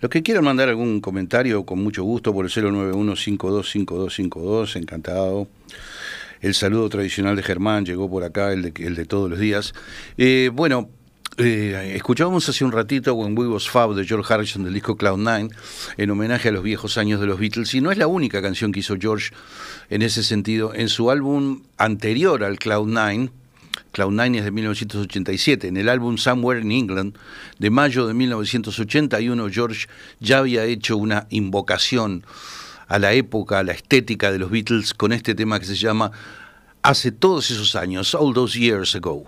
Los 0.00 0.10
que 0.10 0.24
quieran 0.24 0.42
mandar 0.42 0.68
algún 0.68 1.00
comentario, 1.00 1.64
con 1.64 1.80
mucho 1.80 2.02
gusto, 2.02 2.34
por 2.34 2.44
el 2.44 2.50
091-525252, 2.50 4.74
encantado. 4.74 5.46
El 6.40 6.54
saludo 6.54 6.88
tradicional 6.88 7.36
de 7.36 7.44
Germán 7.44 7.86
llegó 7.86 8.10
por 8.10 8.24
acá, 8.24 8.52
el 8.52 8.62
de, 8.62 8.72
el 8.84 8.96
de 8.96 9.04
todos 9.04 9.30
los 9.30 9.38
días. 9.38 9.72
Eh, 10.18 10.50
bueno, 10.52 10.90
eh, 11.38 11.92
escuchábamos 11.94 12.48
hace 12.48 12.64
un 12.64 12.72
ratito 12.72 13.14
When 13.14 13.38
We 13.38 13.46
Was 13.46 13.70
Fab 13.70 13.94
de 13.94 14.04
George 14.04 14.34
Harrison 14.34 14.64
del 14.64 14.74
disco 14.74 14.96
Cloud 14.96 15.18
Nine, 15.18 15.50
en 15.96 16.10
homenaje 16.10 16.48
a 16.48 16.52
los 16.52 16.64
viejos 16.64 16.98
años 16.98 17.20
de 17.20 17.28
los 17.28 17.38
Beatles, 17.38 17.72
y 17.74 17.80
no 17.80 17.92
es 17.92 17.98
la 17.98 18.08
única 18.08 18.42
canción 18.42 18.72
que 18.72 18.80
hizo 18.80 18.96
George 19.00 19.30
en 19.90 20.02
ese 20.02 20.24
sentido. 20.24 20.74
En 20.74 20.88
su 20.88 21.08
álbum 21.08 21.62
anterior 21.76 22.42
al 22.42 22.58
Cloud 22.58 22.88
Nine, 22.88 23.30
Cloud 23.92 24.12
Nine 24.12 24.38
es 24.38 24.44
de 24.44 24.50
1987. 24.50 25.68
En 25.68 25.76
el 25.76 25.88
álbum 25.88 26.18
Somewhere 26.18 26.60
in 26.60 26.72
England 26.72 27.16
de 27.58 27.70
mayo 27.70 28.06
de 28.06 28.14
1981, 28.14 29.48
George 29.50 29.86
ya 30.20 30.38
había 30.38 30.64
hecho 30.64 30.96
una 30.96 31.26
invocación 31.30 32.24
a 32.88 32.98
la 32.98 33.12
época, 33.12 33.58
a 33.58 33.62
la 33.62 33.72
estética 33.72 34.30
de 34.32 34.38
los 34.38 34.50
Beatles 34.50 34.94
con 34.94 35.12
este 35.12 35.34
tema 35.34 35.58
que 35.58 35.66
se 35.66 35.74
llama 35.74 36.12
Hace 36.82 37.10
todos 37.10 37.50
esos 37.50 37.74
años, 37.74 38.14
All 38.14 38.32
Those 38.32 38.58
Years 38.58 38.94
Ago. 38.94 39.24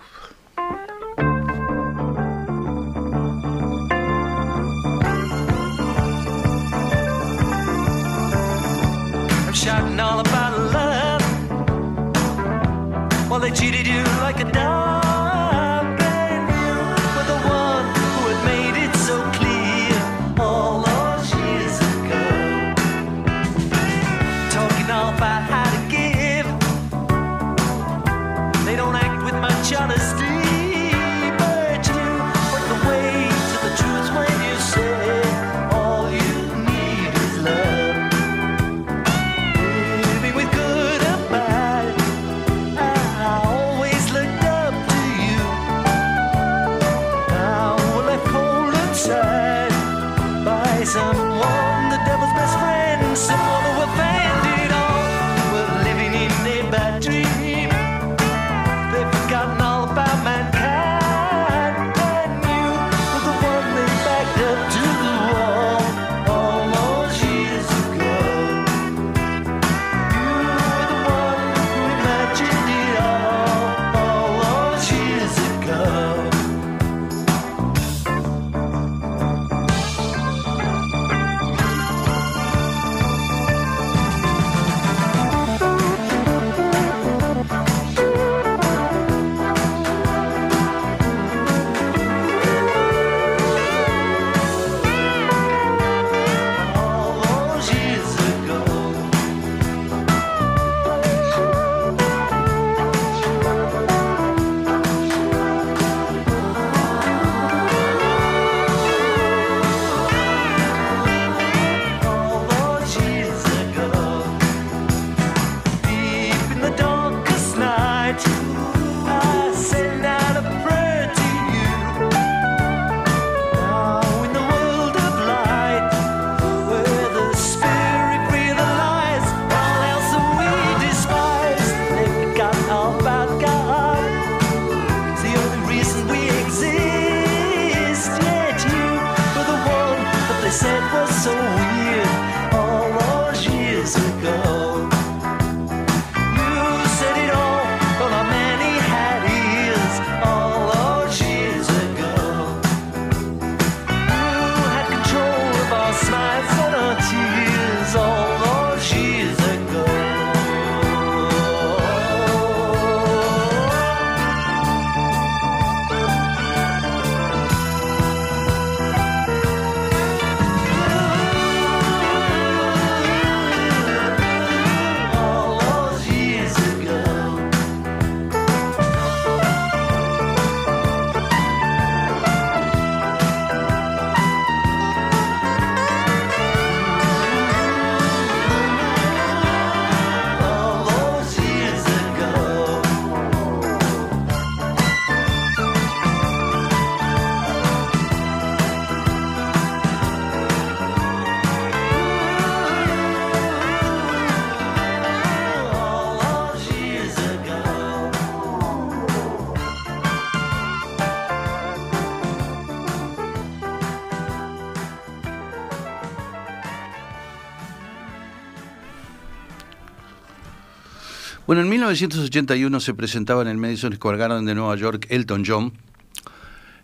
En 221.59 221.68
1981 221.68 222.78
se 222.78 222.94
presentaba 222.94 223.42
en 223.42 223.48
el 223.48 223.56
Madison 223.56 223.92
Square 223.92 224.16
Garden 224.16 224.44
de 224.44 224.54
Nueva 224.54 224.76
York 224.76 225.06
Elton 225.09 225.42
John 225.44 225.72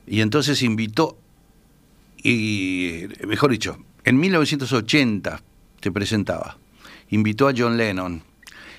y 0.05 0.21
entonces 0.21 0.63
invitó, 0.63 1.17
y 2.21 3.05
mejor 3.25 3.53
dicho, 3.53 3.79
en 4.03 4.19
1980 4.19 5.41
se 5.81 5.93
presentaba, 5.93 6.59
invitó 7.11 7.47
a 7.47 7.53
John 7.57 7.77
Lennon 7.77 8.25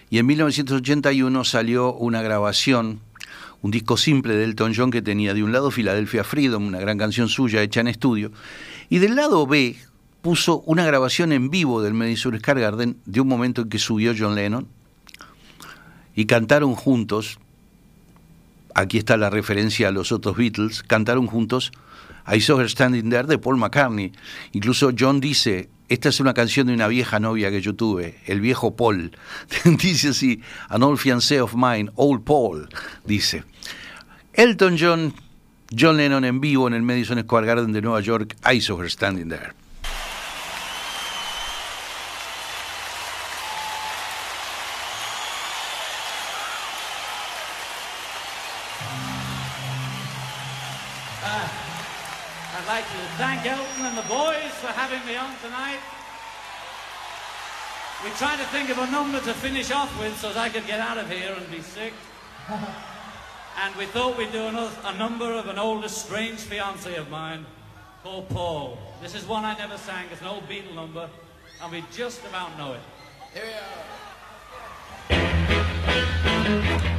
y 0.10 0.18
en 0.18 0.26
1981 0.26 1.46
salió 1.46 1.94
una 1.94 2.22
grabación, 2.22 3.00
un 3.62 3.72
disco 3.72 3.96
simple 3.96 4.36
de 4.36 4.44
Elton 4.44 4.74
John 4.76 4.92
que 4.92 5.02
tenía 5.02 5.34
de 5.34 5.44
un 5.44 5.54
lado 5.54 5.72
Philadelphia 5.72 6.26
Freedom, 6.26 6.68
una 6.68 6.82
gran 6.82 6.98
canción 6.98 7.30
suya 7.30 7.62
hecha 7.62 7.80
en 7.80 7.88
estudio, 7.88 8.34
y 8.90 8.98
del 8.98 9.16
lado 9.16 9.48
B 9.48 9.78
puso 10.22 10.60
una 10.66 10.86
grabación 10.86 11.32
en 11.32 11.50
vivo 11.50 11.82
del 11.82 11.94
Madison 11.94 12.38
Square 12.38 12.60
Garden 12.60 12.98
de 13.06 13.22
un 13.22 13.30
momento 13.30 13.62
en 13.62 13.70
que 13.70 13.80
subió 13.80 14.14
John 14.18 14.36
Lennon 14.36 14.68
y 16.16 16.26
cantaron 16.26 16.76
juntos, 16.76 17.40
aquí 18.74 18.98
está 18.98 19.18
la 19.18 19.30
referencia 19.30 19.90
a 19.90 19.92
los 19.92 20.12
otros 20.12 20.38
Beatles, 20.38 20.84
cantaron 20.84 21.28
juntos 21.28 21.72
I 22.28 22.42
Saw 22.42 22.60
Her 22.60 22.70
Standing 22.70 23.10
There 23.10 23.28
de 23.28 23.38
Paul 23.38 23.58
McCartney. 23.58 24.12
Incluso 24.54 24.92
John 24.98 25.20
dice, 25.20 25.70
esta 25.90 26.10
es 26.10 26.20
una 26.20 26.34
canción 26.34 26.68
de 26.68 26.74
una 26.74 26.88
vieja 26.88 27.20
novia 27.20 27.52
que 27.52 27.62
yo 27.62 27.76
tuve, 27.76 28.20
el 28.26 28.42
viejo 28.42 28.76
Paul. 28.76 29.12
dice 29.82 30.10
así, 30.10 30.42
An 30.70 30.84
old 30.84 30.98
fiancé 30.98 31.42
of 31.42 31.54
mine, 31.56 31.92
Old 31.96 32.24
Paul, 32.24 32.70
dice. 33.06 33.44
Elton 34.34 34.78
John, 34.80 35.14
John 35.78 35.98
Lennon 35.98 36.26
en 36.26 36.42
vivo 36.42 36.68
en 36.68 36.74
el 36.74 36.82
Madison 36.82 37.22
Square 37.22 37.48
Garden 37.48 37.72
de 37.74 37.82
Nueva 37.82 38.02
York, 38.02 38.36
I 38.52 38.60
Saw 38.60 38.82
Her 38.82 38.90
Standing 38.90 39.30
There. 39.30 39.65
Tried 58.18 58.38
to 58.38 58.46
think 58.46 58.70
of 58.70 58.78
a 58.78 58.90
number 58.92 59.20
to 59.20 59.34
finish 59.34 59.72
off 59.72 60.00
with 60.00 60.18
so 60.18 60.30
that 60.30 60.38
I 60.38 60.48
could 60.48 60.66
get 60.66 60.80
out 60.80 60.98
of 60.98 61.12
here 61.12 61.34
and 61.34 61.52
be 61.52 61.62
sick. 61.62 61.92
and 62.50 63.76
we 63.76 63.88
thought 63.88 64.18
we'd 64.18 64.32
do 64.32 64.48
another, 64.48 64.74
a 64.86 64.98
number 64.98 65.34
of 65.34 65.50
an 65.50 65.60
old 65.60 65.84
estranged 65.84 66.44
fiance 66.44 66.96
of 66.96 67.10
mine 67.10 67.46
called 68.04 68.30
Paul. 68.30 68.78
This 69.02 69.16
is 69.16 69.26
one 69.26 69.44
I 69.44 69.58
never 69.58 69.78
sang. 69.78 70.06
It's 70.14 70.22
an 70.22 70.28
old 70.28 70.48
Beatle 70.48 70.76
number, 70.76 71.10
and 71.62 71.72
we 71.74 71.84
just 71.92 72.24
about 72.26 72.58
know 72.58 72.72
it. 72.72 72.80
Here 73.34 73.44
we 75.10 76.88
are. 76.90 76.95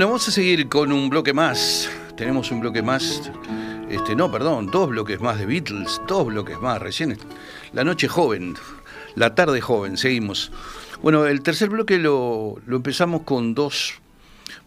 Bueno, 0.00 0.12
vamos 0.12 0.28
a 0.28 0.30
seguir 0.30 0.66
con 0.70 0.92
un 0.92 1.10
bloque 1.10 1.34
más. 1.34 1.90
Tenemos 2.16 2.50
un 2.50 2.60
bloque 2.60 2.80
más. 2.80 3.30
Este, 3.90 4.16
no, 4.16 4.32
perdón, 4.32 4.68
dos 4.68 4.88
bloques 4.88 5.20
más 5.20 5.38
de 5.38 5.44
Beatles, 5.44 6.00
dos 6.08 6.24
bloques 6.24 6.58
más. 6.58 6.80
Recién 6.80 7.18
la 7.74 7.84
noche 7.84 8.08
joven, 8.08 8.54
la 9.14 9.34
tarde 9.34 9.60
joven, 9.60 9.98
seguimos. 9.98 10.52
Bueno, 11.02 11.26
el 11.26 11.42
tercer 11.42 11.68
bloque 11.68 11.98
lo, 11.98 12.56
lo 12.64 12.76
empezamos 12.76 13.24
con 13.24 13.54
dos 13.54 14.00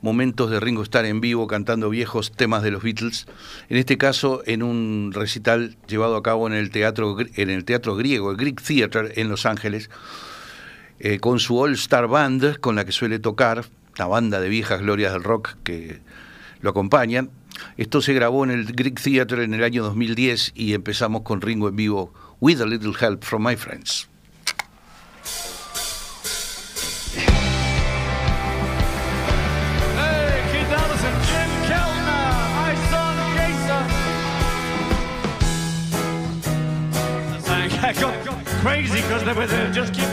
momentos 0.04 0.52
de 0.52 0.60
Ringo 0.60 0.84
Starr 0.84 1.06
en 1.06 1.20
vivo 1.20 1.48
cantando 1.48 1.90
viejos 1.90 2.32
temas 2.32 2.62
de 2.62 2.70
los 2.70 2.84
Beatles. 2.84 3.26
En 3.70 3.78
este 3.78 3.98
caso, 3.98 4.44
en 4.46 4.62
un 4.62 5.14
recital 5.16 5.78
llevado 5.88 6.16
a 6.16 6.22
cabo 6.22 6.46
en 6.46 6.54
el 6.54 6.70
teatro, 6.70 7.18
en 7.20 7.50
el 7.50 7.66
teatro 7.66 7.96
griego, 7.96 8.30
el 8.30 8.38
Greek 8.38 8.62
Theatre 8.62 9.20
en 9.20 9.30
Los 9.30 9.48
Ángeles, 9.48 9.90
eh, 11.00 11.18
con 11.18 11.40
su 11.40 11.58
All 11.58 11.74
Star 11.74 12.06
Band, 12.06 12.60
con 12.60 12.76
la 12.76 12.86
que 12.86 12.92
suele 12.92 13.18
tocar, 13.18 13.66
la 13.98 14.08
banda 14.08 14.40
de 14.40 14.50
viejas 14.50 14.82
glorias 14.82 15.14
del 15.14 15.24
rock 15.24 15.56
que 15.64 16.02
lo 16.62 16.70
acompañan. 16.72 17.30
Esto 17.78 18.02
se 18.02 18.14
grabó 18.14 18.44
en 18.44 18.52
el 18.52 18.66
Greek 18.74 19.00
Theatre 19.02 19.44
en 19.44 19.54
el 19.54 19.64
año 19.64 19.84
2010 19.84 20.54
y 20.56 20.74
empezamos 20.74 21.22
con 21.22 21.42
Ringo 21.42 21.70
en 21.70 21.76
vivo, 21.76 22.14
With 22.40 22.62
a 22.62 22.66
Little 22.66 22.94
Help 23.00 23.24
from 23.24 23.44
My 23.48 23.56
Friends. 23.56 24.08
Crazy 38.64 39.02
because 39.02 39.26
they 39.26 39.34
were. 39.34 39.46
Just 39.74 39.94
keep 39.94 40.08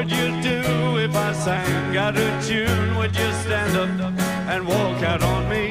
would 0.00 0.10
you 0.10 0.28
do 0.40 0.96
if 0.96 1.14
I 1.14 1.32
sang 1.34 1.94
out 1.94 2.16
of 2.16 2.46
tune? 2.46 2.96
Would 2.96 3.14
you 3.14 3.30
stand 3.44 3.76
up 3.76 4.18
and 4.48 4.66
walk 4.66 5.02
out 5.02 5.22
on 5.22 5.46
me? 5.46 5.68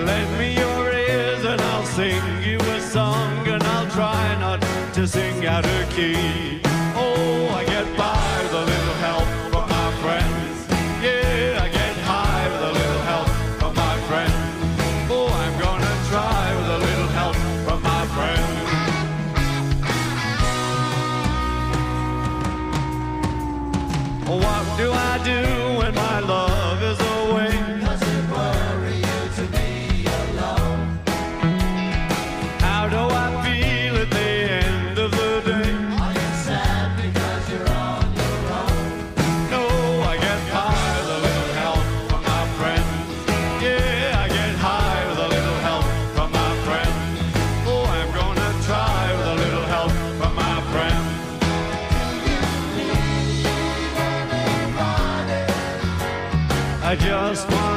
Lend 0.00 0.38
me 0.38 0.54
your 0.54 0.92
ears 0.92 1.44
and 1.44 1.60
I'll 1.60 1.86
sing 1.86 2.22
you 2.44 2.58
a 2.58 2.80
song 2.80 3.48
and 3.48 3.60
I'll 3.64 3.90
try 3.90 4.38
not 4.38 4.60
to 4.94 5.08
sing 5.08 5.44
out 5.44 5.66
of 5.66 5.90
key. 5.90 6.69
I 56.90 56.96
just 56.96 57.48
want 57.52 57.69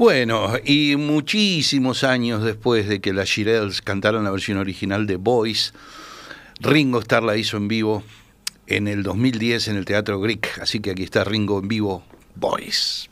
Bueno, 0.00 0.52
y 0.64 0.96
muchísimos 0.96 2.04
años 2.04 2.42
después 2.42 2.88
de 2.88 3.02
que 3.02 3.12
las 3.12 3.28
Shirelles 3.28 3.82
cantaron 3.82 4.24
la 4.24 4.30
versión 4.30 4.56
original 4.56 5.06
de 5.06 5.16
Boys, 5.16 5.74
Ringo 6.58 7.00
Starr 7.00 7.22
la 7.22 7.36
hizo 7.36 7.58
en 7.58 7.68
vivo 7.68 8.02
en 8.66 8.88
el 8.88 9.02
2010 9.02 9.68
en 9.68 9.76
el 9.76 9.84
Teatro 9.84 10.18
Greek. 10.18 10.58
Así 10.62 10.80
que 10.80 10.92
aquí 10.92 11.02
está 11.02 11.22
Ringo 11.24 11.58
en 11.58 11.68
vivo, 11.68 12.02
Boys. 12.34 13.10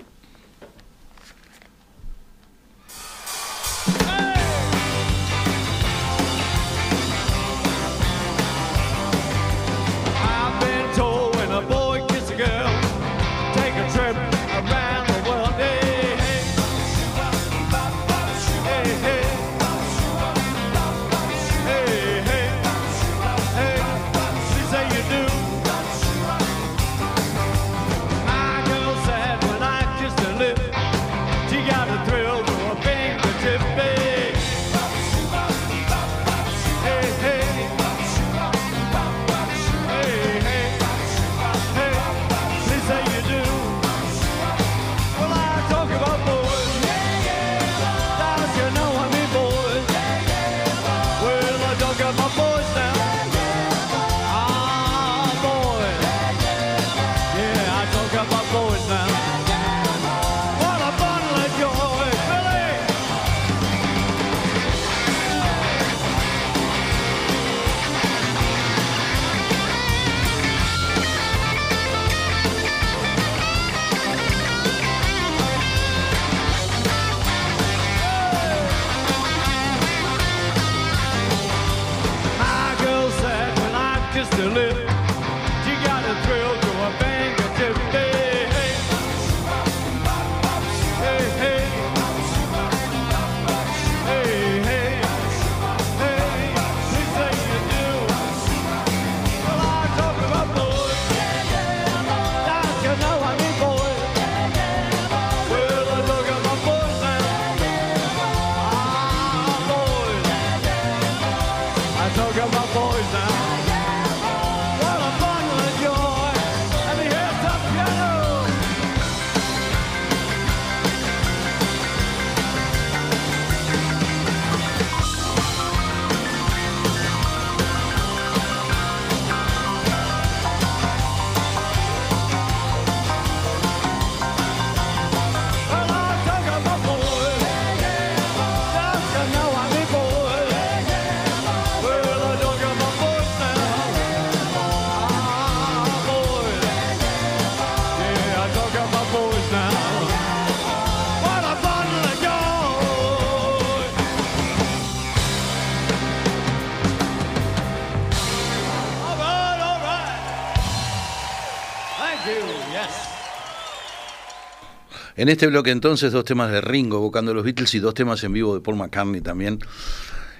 En 165.18 165.28
este 165.28 165.48
bloque 165.48 165.72
entonces 165.72 166.12
dos 166.12 166.24
temas 166.24 166.52
de 166.52 166.60
Ringo 166.60 166.98
evocando 166.98 167.34
los 167.34 167.42
Beatles 167.42 167.74
y 167.74 167.80
dos 167.80 167.92
temas 167.92 168.22
en 168.22 168.32
vivo 168.32 168.54
de 168.54 168.60
Paul 168.60 168.76
McCartney 168.76 169.20
también. 169.20 169.58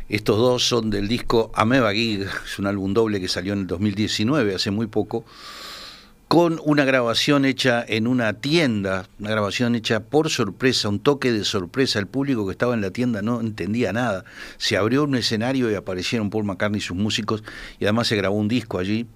Estos 0.08 0.38
dos 0.38 0.68
son 0.68 0.88
del 0.88 1.08
disco 1.08 1.50
Ameba 1.52 1.92
Gig, 1.92 2.28
es 2.46 2.60
un 2.60 2.68
álbum 2.68 2.94
doble 2.94 3.20
que 3.20 3.26
salió 3.26 3.54
en 3.54 3.58
el 3.58 3.66
2019, 3.66 4.54
hace 4.54 4.70
muy 4.70 4.86
poco, 4.86 5.24
con 6.28 6.60
una 6.64 6.84
grabación 6.84 7.44
hecha 7.44 7.84
en 7.88 8.06
una 8.06 8.34
tienda, 8.34 9.08
una 9.18 9.30
grabación 9.30 9.74
hecha 9.74 9.98
por 9.98 10.30
sorpresa, 10.30 10.88
un 10.88 11.00
toque 11.00 11.32
de 11.32 11.42
sorpresa. 11.42 11.98
El 11.98 12.06
público 12.06 12.46
que 12.46 12.52
estaba 12.52 12.74
en 12.74 12.80
la 12.80 12.92
tienda 12.92 13.20
no 13.20 13.40
entendía 13.40 13.92
nada. 13.92 14.24
Se 14.58 14.76
abrió 14.76 15.02
un 15.02 15.16
escenario 15.16 15.72
y 15.72 15.74
aparecieron 15.74 16.30
Paul 16.30 16.44
McCartney 16.44 16.78
y 16.78 16.82
sus 16.82 16.96
músicos 16.96 17.42
y 17.80 17.84
además 17.86 18.06
se 18.06 18.14
grabó 18.14 18.36
un 18.36 18.46
disco 18.46 18.78
allí 18.78 19.08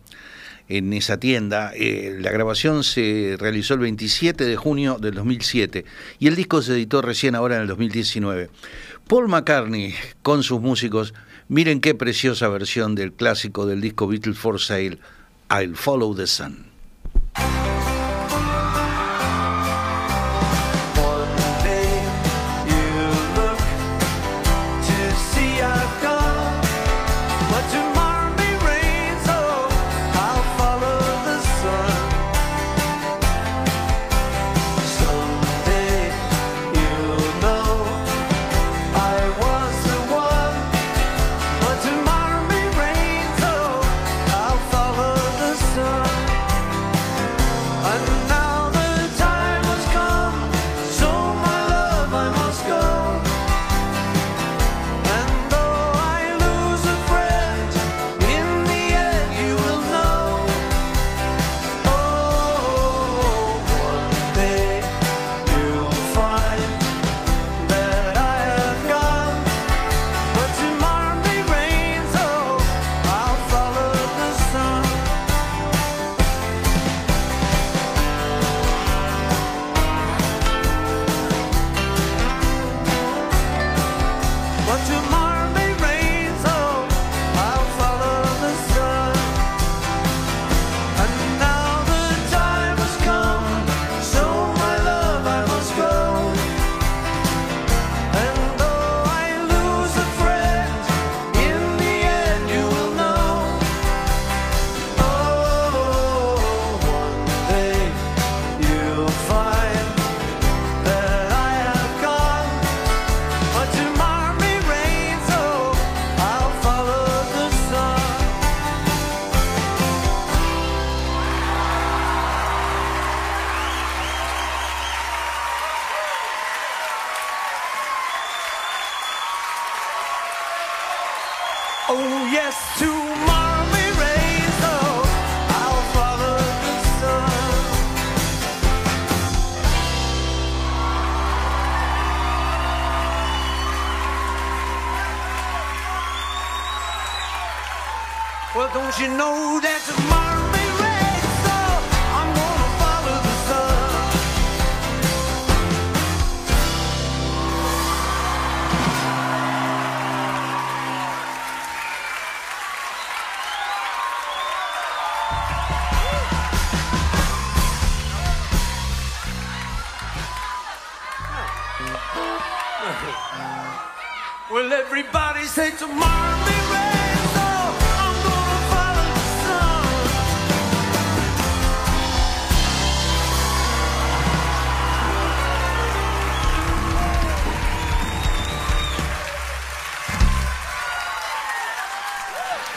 en 0.69 0.93
esa 0.93 1.19
tienda. 1.19 1.73
Eh, 1.75 2.17
la 2.21 2.31
grabación 2.31 2.85
se 2.85 3.37
realizó 3.39 3.75
el 3.75 3.81
27 3.81 4.45
de 4.45 4.57
junio 4.57 4.99
del 5.01 5.15
2007 5.15 5.85
y 6.19 6.27
el 6.29 6.37
disco 6.37 6.63
se 6.63 6.73
editó 6.73 7.03
recién 7.03 7.35
ahora 7.35 7.57
en 7.57 7.63
el 7.63 7.69
2019. 7.69 8.51
Paul 9.09 9.29
McCartney 9.29 9.95
con 10.23 10.43
sus 10.43 10.61
músicos, 10.61 11.15
miren 11.49 11.81
qué 11.81 11.95
preciosa 11.95 12.49
versión 12.49 12.95
del 12.95 13.13
clásico 13.13 13.67
del 13.67 13.81
disco 13.81 14.07
Beatles 14.07 14.39
for 14.39 14.61
Sale, 14.61 14.99
I'll 15.51 15.77
Follow 15.77 16.15
the 16.15 16.27
Sun. 16.27 16.67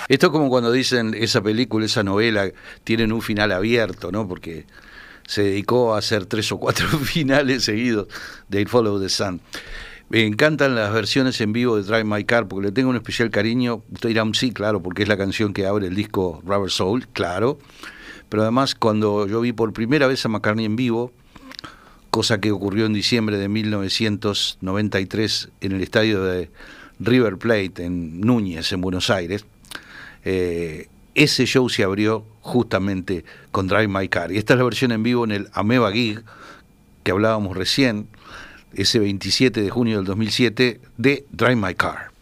Esto 0.07 0.27
es 0.27 0.31
como 0.31 0.49
cuando 0.49 0.71
dicen 0.71 1.13
esa 1.17 1.41
película, 1.41 1.85
esa 1.85 2.03
novela, 2.03 2.51
tienen 2.83 3.13
un 3.13 3.21
final 3.21 3.53
abierto, 3.53 4.11
¿no? 4.11 4.27
Porque 4.27 4.65
se 5.25 5.43
dedicó 5.43 5.95
a 5.95 5.99
hacer 5.99 6.25
tres 6.25 6.51
o 6.51 6.57
cuatro 6.57 6.87
finales 6.99 7.63
seguidos 7.63 8.07
de 8.49 8.61
It 8.61 8.67
Follow 8.67 8.99
the 8.99 9.07
Sun. 9.07 9.39
Me 10.07 10.23
encantan 10.23 10.75
las 10.75 10.93
versiones 10.93 11.41
en 11.41 11.51
vivo 11.51 11.77
de 11.77 11.83
Drive 11.83 12.03
My 12.03 12.25
Car 12.25 12.47
porque 12.47 12.67
le 12.67 12.71
tengo 12.71 12.91
un 12.91 12.95
especial 12.95 13.31
cariño. 13.31 13.81
Usted 13.91 14.09
dirá, 14.09 14.23
sí, 14.33 14.51
claro, 14.51 14.83
porque 14.83 15.01
es 15.01 15.09
la 15.09 15.17
canción 15.17 15.51
que 15.51 15.65
abre 15.65 15.87
el 15.87 15.95
disco 15.95 16.43
Rubber 16.45 16.69
Soul, 16.69 17.07
claro. 17.07 17.57
Pero 18.29 18.43
además, 18.43 18.75
cuando 18.75 19.27
yo 19.27 19.41
vi 19.41 19.51
por 19.51 19.73
primera 19.73 20.05
vez 20.07 20.23
a 20.25 20.29
McCartney 20.29 20.65
en 20.65 20.75
vivo, 20.75 21.11
cosa 22.11 22.39
que 22.39 22.51
ocurrió 22.51 22.85
en 22.85 22.93
diciembre 22.93 23.37
de 23.37 23.49
1993 23.49 25.49
en 25.61 25.71
el 25.71 25.81
estadio 25.81 26.23
de 26.23 26.51
River 26.99 27.37
Plate, 27.37 27.85
en 27.85 28.21
Núñez, 28.21 28.71
en 28.71 28.81
Buenos 28.81 29.09
Aires, 29.09 29.45
eh, 30.23 30.87
ese 31.15 31.45
show 31.45 31.67
se 31.67 31.83
abrió 31.83 32.25
justamente 32.41 33.25
con 33.51 33.67
Drive 33.67 33.87
My 33.87 34.07
Car. 34.07 34.31
Y 34.31 34.37
esta 34.37 34.53
es 34.53 34.59
la 34.59 34.65
versión 34.65 34.91
en 34.91 35.01
vivo 35.01 35.23
en 35.23 35.31
el 35.31 35.49
Ameba 35.53 35.91
Gig, 35.91 36.21
que 37.03 37.11
hablábamos 37.11 37.57
recién, 37.57 38.07
ese 38.75 38.99
27 38.99 39.61
de 39.61 39.69
junio 39.69 39.97
del 39.97 40.05
2007, 40.05 40.79
de 40.97 41.25
Drive 41.31 41.55
My 41.55 41.75
Car. 41.75 42.14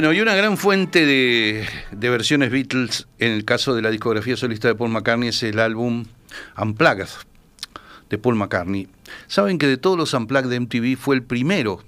Bueno, 0.00 0.14
y 0.14 0.22
una 0.22 0.34
gran 0.34 0.56
fuente 0.56 1.04
de, 1.04 1.68
de 1.90 2.08
versiones 2.08 2.50
Beatles 2.50 3.06
en 3.18 3.32
el 3.32 3.44
caso 3.44 3.74
de 3.74 3.82
la 3.82 3.90
discografía 3.90 4.34
solista 4.34 4.66
de 4.66 4.74
Paul 4.74 4.88
McCartney 4.88 5.28
es 5.28 5.42
el 5.42 5.58
álbum 5.58 6.06
Unplugged 6.56 7.08
de 8.08 8.16
Paul 8.16 8.36
McCartney. 8.36 8.88
Saben 9.26 9.58
que 9.58 9.66
de 9.66 9.76
todos 9.76 9.98
los 9.98 10.14
Unplugged 10.14 10.48
de 10.48 10.58
MTV 10.58 10.96
fue 10.96 11.16
el 11.16 11.22
primero, 11.22 11.84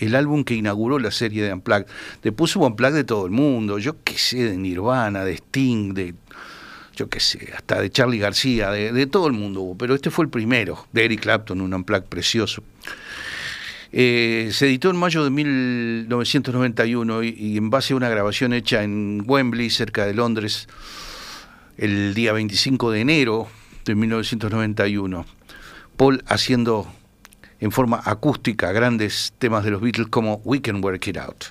el 0.00 0.16
álbum 0.16 0.42
que 0.42 0.54
inauguró 0.54 0.98
la 0.98 1.12
serie 1.12 1.44
de 1.44 1.52
Unplugged. 1.52 1.86
Después 2.24 2.56
hubo 2.56 2.66
Unplugged 2.66 2.96
de 2.96 3.04
todo 3.04 3.26
el 3.26 3.30
mundo, 3.30 3.78
yo 3.78 3.94
qué 4.02 4.18
sé, 4.18 4.38
de 4.38 4.56
Nirvana, 4.56 5.24
de 5.24 5.34
Sting, 5.34 5.94
de 5.94 6.16
yo 6.96 7.08
qué 7.08 7.20
sé, 7.20 7.52
hasta 7.54 7.80
de 7.80 7.90
Charlie 7.90 8.18
García, 8.18 8.72
de, 8.72 8.90
de 8.90 9.06
todo 9.06 9.28
el 9.28 9.34
mundo 9.34 9.60
hubo, 9.60 9.78
pero 9.78 9.94
este 9.94 10.10
fue 10.10 10.24
el 10.24 10.32
primero, 10.32 10.88
de 10.92 11.04
Eric 11.04 11.20
Clapton, 11.20 11.60
un 11.60 11.72
Unplugged 11.72 12.08
precioso. 12.08 12.64
Eh, 13.92 14.48
se 14.52 14.66
editó 14.66 14.90
en 14.90 14.96
mayo 14.96 15.22
de 15.22 15.30
1991 15.30 17.22
y, 17.22 17.28
y 17.38 17.56
en 17.58 17.68
base 17.70 17.92
a 17.92 17.96
una 17.96 18.08
grabación 18.08 18.52
hecha 18.52 18.82
en 18.82 19.22
Wembley, 19.26 19.68
cerca 19.70 20.06
de 20.06 20.14
Londres, 20.14 20.66
el 21.76 22.14
día 22.14 22.32
25 22.32 22.90
de 22.90 23.00
enero 23.00 23.48
de 23.84 23.94
1991. 23.94 25.26
Paul 25.96 26.24
haciendo 26.26 26.86
en 27.60 27.70
forma 27.70 28.00
acústica 28.04 28.72
grandes 28.72 29.34
temas 29.38 29.64
de 29.64 29.70
los 29.70 29.80
Beatles 29.80 30.08
como 30.08 30.40
We 30.44 30.60
Can 30.60 30.82
Work 30.82 31.06
It 31.06 31.18
Out. 31.18 31.44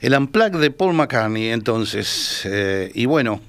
El 0.00 0.14
Unplugged 0.14 0.60
de 0.60 0.70
Paul 0.70 0.94
McCartney, 0.94 1.48
entonces. 1.48 2.42
eh, 2.46 2.90
y 2.94 3.04
bueno, 3.04 3.40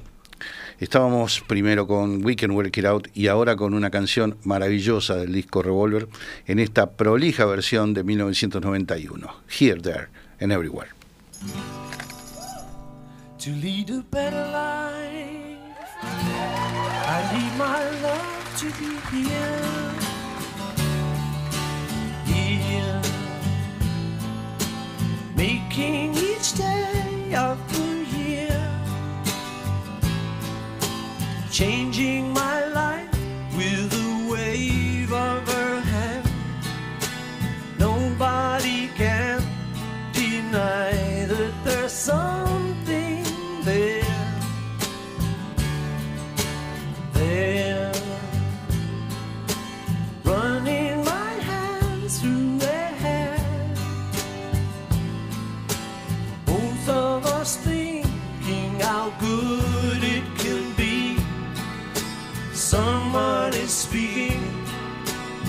estábamos 0.80 1.42
primero 1.48 1.88
con 1.88 2.26
We 2.26 2.36
Can 2.36 2.52
Work 2.52 2.78
It 2.78 2.86
Out 2.86 3.08
y 3.14 3.28
ahora 3.28 3.56
con 3.56 3.74
una 3.74 3.90
canción 3.90 4.38
maravillosa 4.44 5.16
del 5.16 5.32
disco 5.32 5.62
Revolver 5.62 6.10
en 6.48 6.60
esta 6.60 6.92
prolija 6.92 7.46
versión 7.46 7.94
de 7.94 8.04
1991. 8.04 9.34
Here, 9.48 9.80
There 9.80 10.08
and 10.42 10.52
Everywhere. 10.52 10.90
I 17.04 17.20
need 17.34 17.58
my 17.58 17.84
love 18.02 18.24
to 18.60 18.66
be. 18.80 19.02
Here, 19.12 19.81
making 25.42 26.14
each 26.14 26.54
day 26.54 27.34
of 27.36 27.58
the 27.74 27.90
year, 28.16 28.62
changing 31.50 32.32
my 32.32 32.61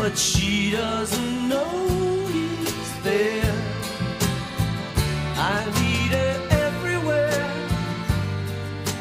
but 0.02 0.18
she 0.18 0.72
doesn't 0.72 1.48
know 1.48 1.68
he's 2.26 3.02
there. 3.04 3.54
I 5.36 5.58
need 5.78 6.10
her 6.18 6.34
everywhere. 6.66 7.46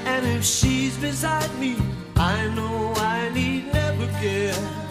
And 0.06 0.28
if 0.28 0.44
she's 0.46 0.96
beside 1.00 1.52
me, 1.58 1.76
I 2.18 2.48
know 2.50 2.94
I 2.98 3.30
need 3.30 3.74
never 3.74 4.06
care. 4.22 4.91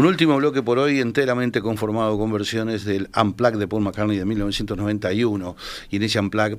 Un 0.00 0.06
último 0.06 0.34
bloque 0.38 0.62
por 0.62 0.78
hoy 0.78 0.98
enteramente 0.98 1.60
conformado 1.60 2.16
con 2.16 2.32
versiones 2.32 2.86
del 2.86 3.10
Unplugged 3.14 3.58
de 3.58 3.68
Paul 3.68 3.82
McCartney 3.82 4.16
de 4.16 4.24
1991. 4.24 5.56
Y 5.90 5.96
en 5.96 6.02
ese 6.02 6.18
Unplugged 6.18 6.56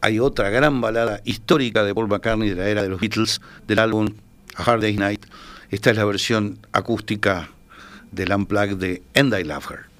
hay 0.00 0.18
otra 0.18 0.50
gran 0.50 0.80
balada 0.80 1.20
histórica 1.24 1.84
de 1.84 1.94
Paul 1.94 2.08
McCartney 2.08 2.48
de 2.48 2.56
la 2.56 2.68
era 2.68 2.82
de 2.82 2.88
los 2.88 3.00
Beatles, 3.00 3.40
del 3.68 3.78
álbum 3.78 4.08
A 4.56 4.64
Hard 4.64 4.80
Day's 4.80 4.98
Night. 4.98 5.24
Esta 5.70 5.92
es 5.92 5.96
la 5.96 6.04
versión 6.04 6.58
acústica 6.72 7.50
del 8.10 8.32
Unplugged 8.32 8.78
de 8.78 9.02
And 9.14 9.32
I 9.32 9.44
Love 9.44 9.70
Her. 9.70 9.93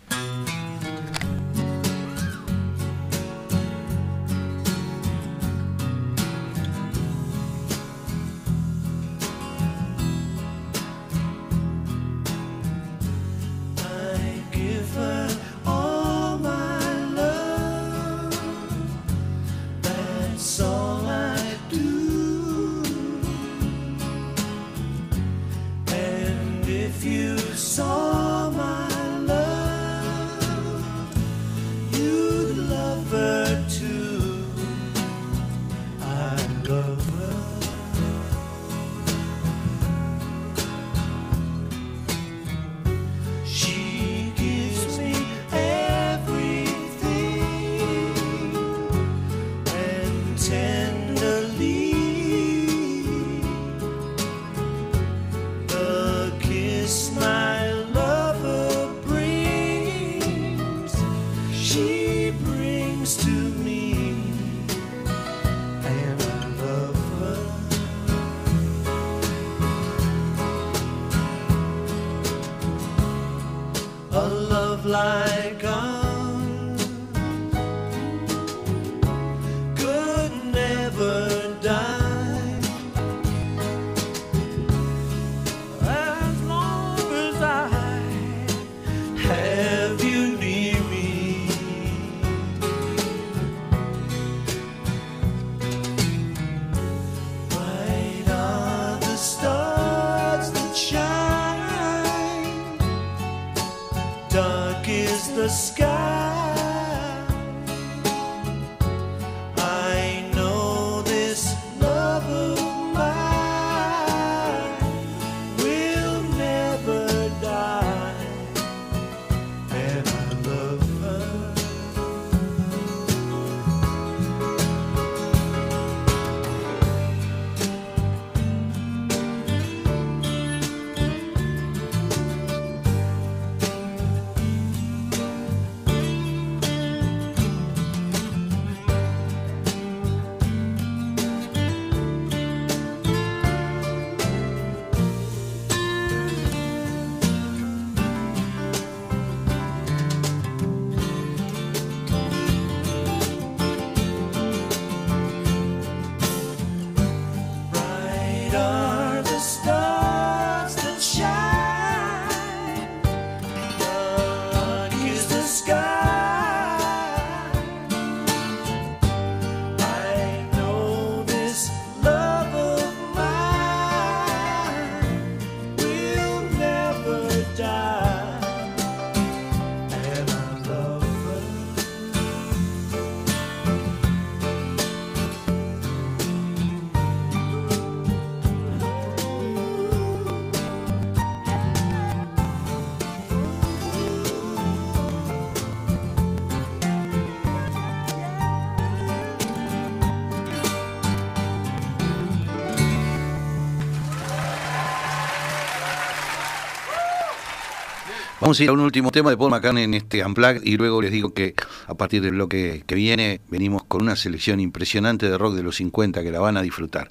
Vamos 208.44 208.60
a 208.60 208.64
ir 208.64 208.68
a 208.68 208.74
un 208.74 208.80
último 208.80 209.10
tema 209.10 209.30
de 209.30 209.38
Paul 209.38 209.52
McCartney 209.52 209.84
en 209.84 209.94
este 209.94 210.22
Unplugged 210.22 210.64
y 210.64 210.76
luego 210.76 211.00
les 211.00 211.10
digo 211.10 211.32
que 211.32 211.54
a 211.86 211.94
partir 211.94 212.20
del 212.20 212.32
bloque 212.32 212.84
que 212.86 212.94
viene 212.94 213.40
venimos 213.48 213.84
con 213.84 214.02
una 214.02 214.16
selección 214.16 214.60
impresionante 214.60 215.30
de 215.30 215.38
rock 215.38 215.54
de 215.54 215.62
los 215.62 215.76
50 215.76 216.22
que 216.22 216.30
la 216.30 216.40
van 216.40 216.58
a 216.58 216.60
disfrutar. 216.60 217.10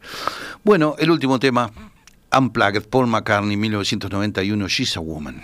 Bueno, 0.64 0.94
el 1.00 1.10
último 1.10 1.40
tema, 1.40 1.72
Unplugged, 2.38 2.84
Paul 2.84 3.08
McCartney, 3.08 3.58
1991, 3.58 4.68
She's 4.68 4.96
a 4.96 5.00
Woman. 5.00 5.42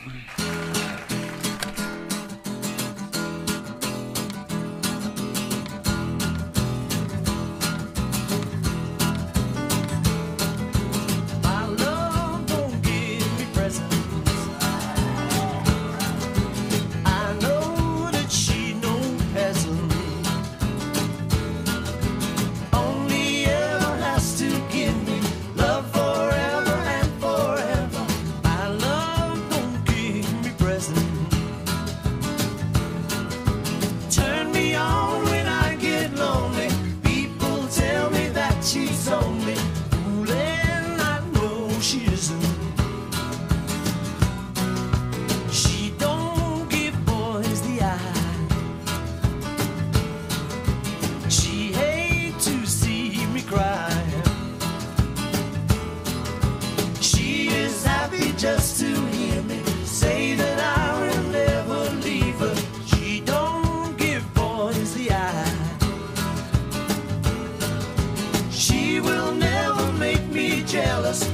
jealous. 70.70 71.29